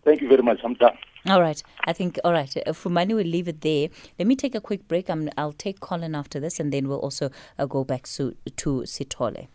[0.03, 0.59] Thank you very much.
[0.63, 0.97] I'm done.
[1.27, 1.61] All right.
[1.85, 2.55] I think, all right.
[2.57, 3.87] Uh, Fumani, we'll leave it there.
[4.19, 5.09] Let me take a quick break.
[5.09, 8.83] i will take Colin after this, and then we'll also uh, go back to, to
[8.85, 9.47] Sithole.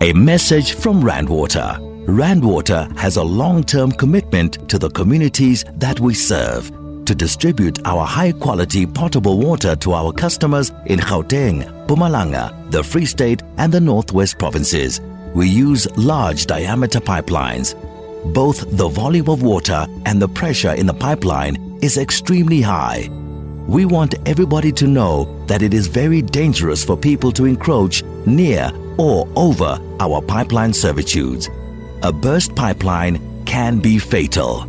[0.00, 1.76] A message from Rand Water.
[2.06, 6.70] Randwater has a long term commitment to the communities that we serve
[7.04, 13.06] to distribute our high quality potable water to our customers in Gauteng, Mpumalanga, the Free
[13.06, 15.00] State, and the Northwest provinces.
[15.34, 17.74] We use large diameter pipelines
[18.24, 23.08] both the volume of water and the pressure in the pipeline is extremely high.
[23.68, 28.72] We want everybody to know that it is very dangerous for people to encroach near
[28.96, 31.50] or over our pipeline servitudes.
[32.02, 34.66] A burst pipeline can be fatal.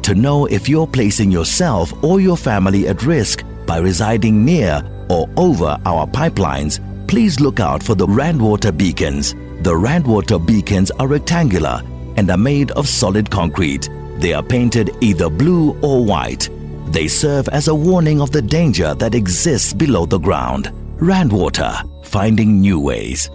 [0.00, 4.80] To know if you're placing yourself or your family at risk by residing near
[5.10, 9.34] or over our pipelines, please look out for the Rand Water beacons.
[9.60, 11.82] The Rand Water beacons are rectangular
[12.16, 13.90] and are made of solid concrete.
[14.16, 16.48] They are painted either blue or white.
[16.90, 20.72] They serve as a warning of the danger that exists below the ground.
[21.00, 21.72] Rand Water,
[22.04, 23.30] finding new ways.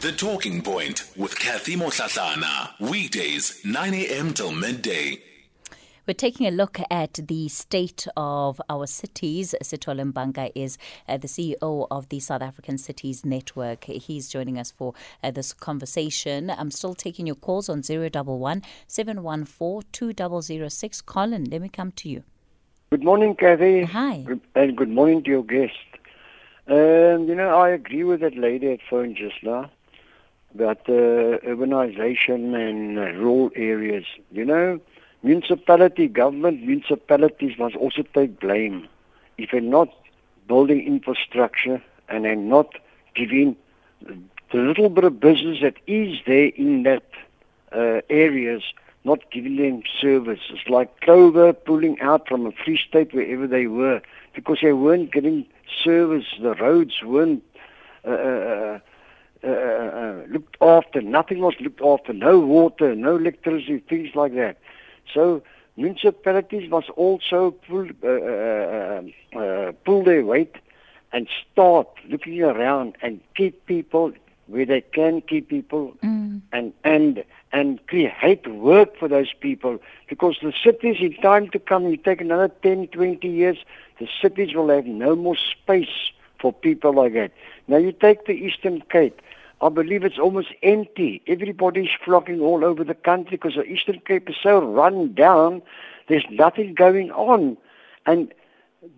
[0.00, 2.70] The Talking Point with Kathy Motlatlana.
[2.80, 4.32] Weekdays, 9 a.m.
[4.32, 5.22] till midday.
[6.06, 9.56] We're taking a look at the state of our cities.
[9.60, 10.78] Mbanga is
[11.08, 13.86] uh, the CEO of the South African Cities Network.
[13.86, 14.94] He's joining us for
[15.24, 16.48] uh, this conversation.
[16.48, 21.00] I'm still taking your calls on 011 714 2006.
[21.00, 22.22] Colin, let me come to you.
[22.90, 23.82] Good morning, Kathy.
[23.82, 24.24] Hi.
[24.54, 25.72] And good morning to your guest.
[26.68, 29.72] Um, you know, I agree with that lady at phone just now
[30.54, 34.04] about uh, urbanization and rural areas.
[34.30, 34.80] You know,
[35.26, 38.88] municipality, government, municipalities must also take blame.
[39.36, 39.88] If they're not
[40.46, 42.76] building infrastructure and they're not
[43.14, 43.56] giving
[44.02, 47.08] the little bit of business that is there in that
[47.72, 48.62] uh, areas,
[49.04, 54.00] not giving them services, like Clover pulling out from a free state wherever they were
[54.34, 55.44] because they weren't getting
[55.82, 56.26] service.
[56.40, 57.42] The roads weren't
[58.04, 58.78] uh, uh,
[59.42, 61.02] uh, uh looked after.
[61.02, 62.12] Nothing was looked after.
[62.12, 64.58] No water, no electricity, things like that.
[65.12, 65.42] So
[65.76, 69.02] municipalities must also pull, uh, uh,
[69.38, 70.56] uh, pull their weight
[71.12, 74.12] and start looking around and keep people
[74.46, 76.40] where they can keep people mm.
[76.52, 79.78] and and and create work for those people.
[80.08, 83.58] Because the cities in time to come you take another 10 20 years
[83.98, 87.32] the cities will have no more space for people like that.
[87.66, 89.20] Now you take the eastern cape
[89.60, 91.22] I believe it's almost empty.
[91.26, 95.62] Everybody's flocking all over the country because the Eastern Cape is so run down.
[96.08, 97.56] There's nothing going on,
[98.04, 98.32] and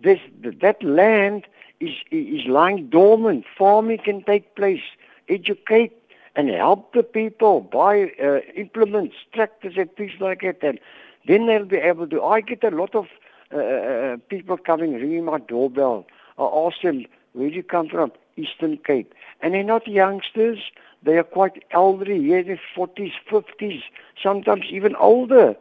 [0.03, 1.45] this that land
[1.79, 3.45] is is lying dormant.
[3.57, 4.81] Farming can take place.
[5.29, 5.93] Educate
[6.35, 10.61] and help the people buy uh, implements, tractors, and things like that.
[10.61, 10.79] And
[11.27, 12.23] then they'll be able to.
[12.23, 13.05] I get a lot of
[13.53, 16.05] uh, uh, people coming ringing my doorbell.
[16.37, 19.13] I ask them, "Where do you come from?" Eastern Cape.
[19.41, 20.59] And they're not youngsters.
[21.03, 23.81] They are quite elderly, yeah, in their 40s, 50s,
[24.21, 25.55] sometimes even older.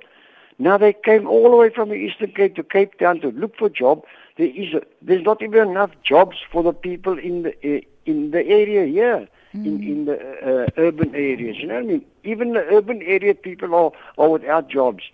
[0.58, 3.56] Now they came all the way from the Eastern Cape to Cape Town to look
[3.56, 4.04] for job.
[4.36, 8.32] There is a, there's not even enough jobs for the people in the uh, in
[8.32, 9.66] the area here, mm.
[9.66, 11.56] in in the uh, urban areas.
[11.58, 12.04] You know what I mean?
[12.24, 15.04] Even the urban area people are are without jobs.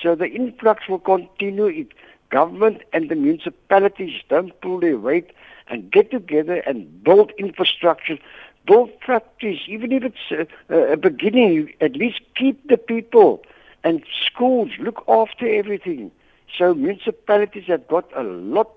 [0.00, 1.66] So the influx will continue.
[1.66, 1.88] If
[2.30, 5.32] government and the municipalities don't pull their weight
[5.72, 8.18] and get together and build infrastructure,
[8.66, 13.42] build factories, even if it's a, a beginning, at least keep the people
[13.82, 16.12] and schools, look after everything.
[16.56, 18.70] So municipalities have got a lot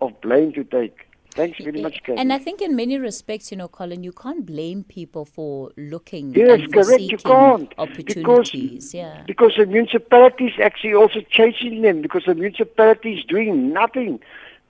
[0.00, 1.06] of blame to take.
[1.30, 2.18] Thanks very much, Kathy.
[2.18, 6.34] And I think in many respects, you know, Colin, you can't blame people for looking
[6.34, 7.72] yes, and correct, you can't.
[7.78, 8.90] opportunities.
[8.90, 9.22] Because, yeah.
[9.24, 14.18] because the municipalities actually also chasing them because the municipalities doing nothing.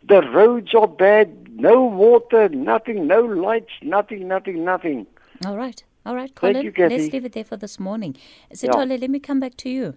[0.05, 5.07] The roads are bad, no water, nothing, no lights, nothing, nothing, nothing.
[5.45, 5.83] All right.
[6.07, 6.55] All right, Colin.
[6.55, 6.97] Thank you, Kathy.
[6.97, 8.17] Let's leave it there for this morning.
[8.55, 8.97] Sithole, yeah.
[8.97, 9.95] let me come back to you.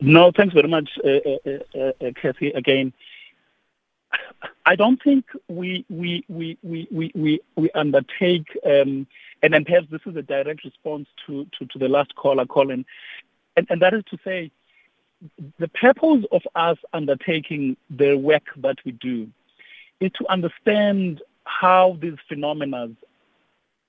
[0.00, 2.50] No, thanks very much, uh, uh, uh, uh Kathy.
[2.50, 2.92] Again,
[4.66, 9.06] I don't think we we we we we we, we undertake, um,
[9.42, 12.84] and then perhaps this is a direct response to to, to the last caller, Colin,
[13.56, 14.50] and, and that is to say,
[15.58, 19.28] the purpose of us undertaking the work that we do
[20.00, 22.90] is to understand how these phenomena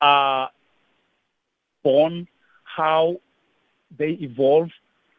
[0.02, 0.50] are
[1.84, 2.28] born,
[2.64, 3.18] how
[3.98, 4.70] they evolve,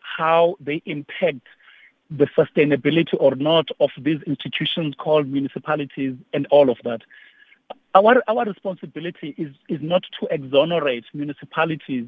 [0.00, 1.46] how they impact
[2.10, 7.02] the sustainability or not of these institutions called municipalities and all of that.
[7.94, 12.06] Our, our responsibility is, is not to exonerate municipalities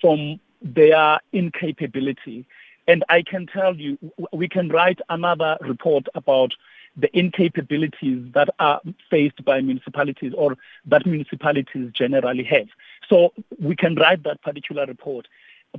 [0.00, 2.46] from their incapability.
[2.88, 3.98] And I can tell you,
[4.32, 6.54] we can write another report about
[6.96, 8.80] the incapabilities that are
[9.10, 12.66] faced by municipalities or that municipalities generally have.
[13.08, 15.28] So we can write that particular report.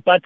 [0.04, 0.22] But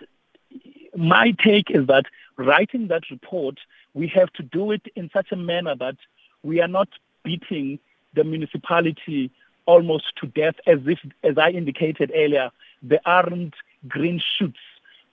[0.94, 2.04] my take is that
[2.36, 3.58] writing that report,
[3.94, 5.96] we have to do it in such a manner that
[6.42, 6.88] we are not
[7.24, 7.78] beating
[8.12, 9.30] the municipality
[9.66, 12.50] almost to death as if, as I indicated earlier,
[12.82, 13.54] there aren't
[13.88, 14.58] green shoots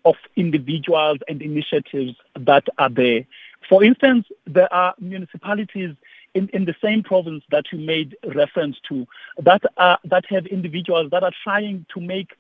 [0.06, 3.26] of individuals and initiatives that are there.
[3.68, 5.96] For instance, there are municipalities
[6.34, 9.06] in, in the same province that you made reference to
[9.42, 12.32] that are, that have individuals that are trying to make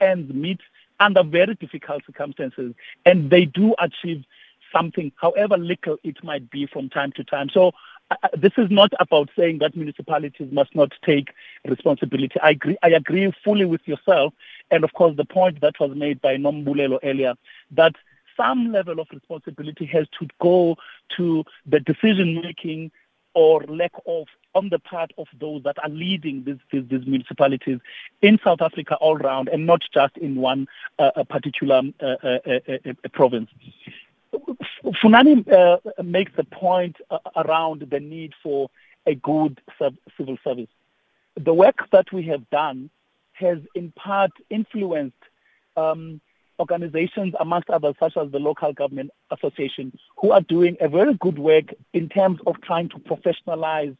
[0.00, 0.60] ends meet
[1.00, 2.74] under very difficult circumstances,
[3.04, 4.24] and they do achieve
[4.72, 7.48] something, however little it might be from time to time.
[7.50, 7.72] So
[8.10, 11.28] uh, this is not about saying that municipalities must not take
[11.66, 12.38] responsibility.
[12.42, 14.34] I agree, I agree fully with yourself,
[14.70, 17.34] and of course the point that was made by Nombulelo earlier
[17.70, 17.94] that
[18.36, 20.76] some level of responsibility has to go
[21.16, 22.90] to the decision making
[23.34, 27.78] or lack of on the part of those that are leading these, municipalities
[28.20, 30.66] in South Africa all round and not just in one
[30.98, 33.48] uh, particular uh, uh, uh, uh province.
[35.02, 36.96] Funani uh, makes the point
[37.36, 38.70] around the need for
[39.06, 39.60] a good
[40.16, 40.68] civil service.
[41.36, 42.90] The work that we have done
[43.34, 45.16] has in part influenced
[45.76, 46.20] um,
[46.58, 51.38] organizations, amongst others, such as the Local Government Association, who are doing a very good
[51.38, 53.96] work in terms of trying to professionalize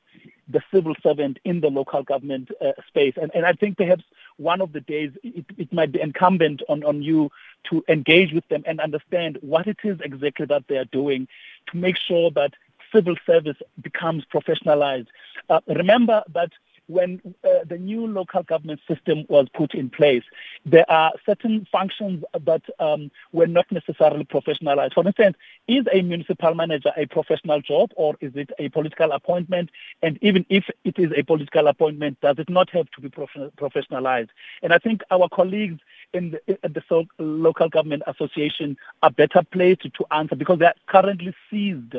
[0.48, 3.14] the civil servant in the local government uh, space.
[3.20, 4.04] And, and I think perhaps
[4.36, 7.30] one of the days it, it might be incumbent on, on you
[7.70, 11.28] to engage with them and understand what it is exactly that they are doing
[11.70, 12.54] to make sure that
[12.92, 15.06] civil service becomes professionalized.
[15.48, 16.50] Uh, remember that
[16.86, 20.24] when uh, the new local government system was put in place,
[20.64, 24.94] there are certain functions that um, were not necessarily professionalized.
[24.94, 25.36] For instance,
[25.68, 29.70] is a municipal manager a professional job or is it a political appointment?
[30.02, 34.28] And even if it is a political appointment, does it not have to be professionalized?
[34.62, 35.80] And I think our colleagues
[36.12, 40.66] in the, in the so local government association are better placed to answer because they
[40.66, 41.94] are currently seized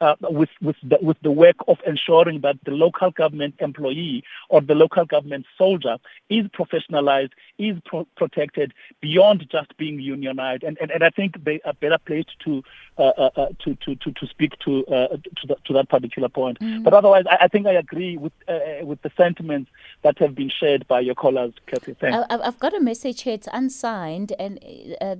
[0.00, 4.60] uh, with with the, with the work of ensuring that the local government employee or
[4.60, 5.96] the local government soldier
[6.28, 11.60] is professionalized, is pro- protected beyond just being unionized, and, and and I think they
[11.64, 12.62] are better placed to
[12.96, 16.58] to, to to to speak to uh, to, the, to that particular point.
[16.60, 16.82] Mm.
[16.82, 19.70] But otherwise, I, I, think I agree with uh, with the sentiments
[20.02, 21.94] that have been shared by your callers, Kathy.
[21.94, 22.26] Thanks.
[22.30, 23.34] I've got a message here.
[23.34, 24.58] It's unsigned, and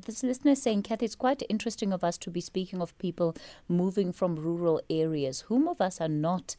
[0.03, 3.37] this listener is saying, Kathy, it's quite interesting of us to be speaking of people
[3.69, 5.43] moving from rural areas.
[5.43, 6.57] Whom of us are not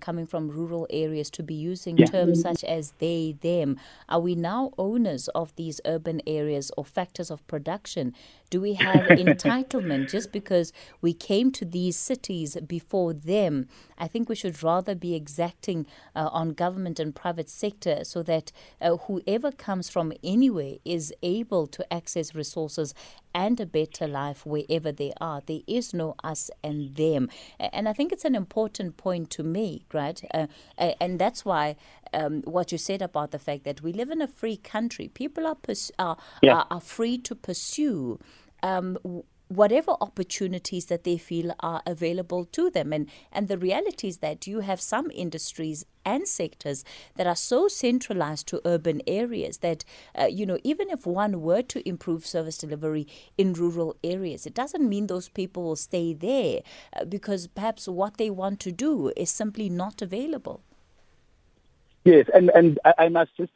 [0.00, 2.06] coming from rural areas to be using yeah.
[2.06, 3.78] terms such as they, them?
[4.08, 8.14] Are we now owners of these urban areas or factors of production?
[8.50, 13.68] Do we have entitlement just because we came to these cities before them?
[13.96, 15.86] I think we should rather be exacting
[16.16, 21.66] uh, on government and private sector so that uh, whoever comes from anywhere is able
[21.68, 22.92] to access resources
[23.34, 25.40] and a better life wherever they are.
[25.46, 27.28] There is no us and them.
[27.58, 30.20] And I think it's an important point to make, right?
[30.34, 30.46] Uh,
[30.76, 31.76] and that's why
[32.12, 35.46] um, what you said about the fact that we live in a free country, people
[35.46, 36.56] are, pers- are, yeah.
[36.56, 38.18] are, are free to pursue
[38.62, 38.98] um,
[39.50, 42.92] whatever opportunities that they feel are available to them.
[42.92, 46.84] And, and the reality is that you have some industries and sectors
[47.16, 49.84] that are so centralized to urban areas that,
[50.16, 54.54] uh, you know, even if one were to improve service delivery in rural areas, it
[54.54, 56.60] doesn't mean those people will stay there
[56.96, 60.62] uh, because perhaps what they want to do is simply not available.
[62.04, 63.52] Yes, and, and I must just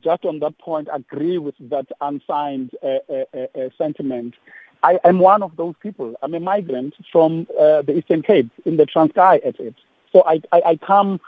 [0.00, 4.34] just on that point agree with that unsigned uh, uh, uh, uh, sentiment.
[4.82, 6.14] I am one of those people.
[6.22, 9.74] I'm a migrant from uh, the Eastern Cape in the Transkei at it.
[10.12, 11.20] So I, I, I, come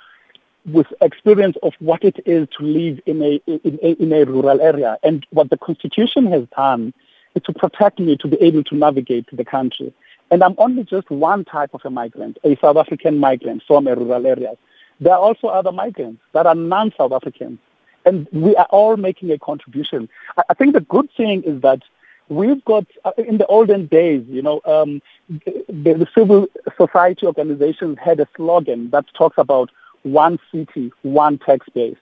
[0.67, 4.61] with experience of what it is to live in a, in a in a rural
[4.61, 6.95] area, and what the Constitution has done
[7.35, 9.93] is to protect me to be able to navigate the country.
[10.31, 13.97] And I'm only just one type of a migrant, a South African migrant from a
[13.97, 14.53] rural area.
[15.01, 17.59] There are also other migrants that are non-South Africans,
[18.05, 20.09] and we are all making a contribution.
[20.49, 21.83] I think the good thing is that
[22.29, 26.47] we've got, uh, in the olden days, you know, um, the, the, civil
[26.77, 29.71] society organizations had a slogan that talks about
[30.03, 31.99] one city, one tax base.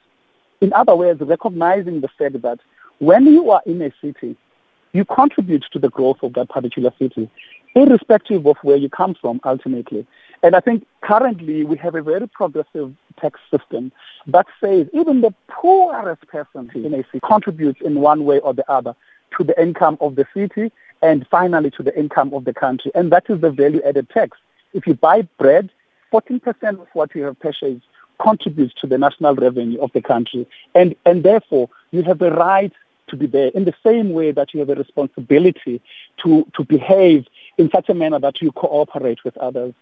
[0.60, 2.60] In other words, recognizing the fact that
[2.98, 4.36] when you are in a city,
[4.92, 7.30] you contribute to the growth of that particular city,
[7.74, 10.06] irrespective of where you come from ultimately.
[10.42, 13.92] And I think currently we have a very progressive tax system
[14.26, 18.70] that says even the poorest person in a city contributes in one way or the
[18.70, 18.94] other
[19.36, 20.70] to the income of the city
[21.02, 22.90] and finally to the income of the country.
[22.94, 24.38] And that is the value added tax.
[24.72, 25.70] If you buy bread,
[26.12, 27.84] 14% of what you have purchased
[28.20, 30.46] contributes to the national revenue of the country.
[30.74, 32.72] And, and therefore, you have the right
[33.08, 35.80] to be there in the same way that you have a responsibility
[36.24, 37.26] to, to behave
[37.56, 39.74] in such a manner that you cooperate with others.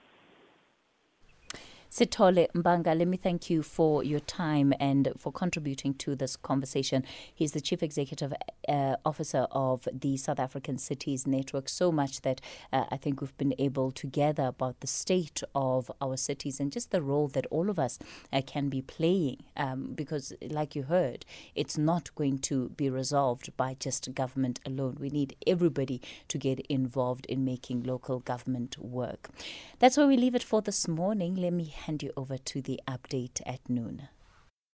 [1.96, 7.02] Sithole Mbanga, let me thank you for your time and for contributing to this conversation.
[7.34, 8.34] He's the Chief Executive
[8.68, 11.70] uh, Officer of the South African Cities Network.
[11.70, 15.90] So much that uh, I think we've been able to gather about the state of
[16.02, 17.98] our cities and just the role that all of us
[18.30, 19.44] uh, can be playing.
[19.56, 21.24] Um, because, like you heard,
[21.54, 24.98] it's not going to be resolved by just government alone.
[25.00, 29.30] We need everybody to get involved in making local government work.
[29.78, 31.36] That's where we leave it for this morning.
[31.36, 34.08] Let me hand you over to the update at noon.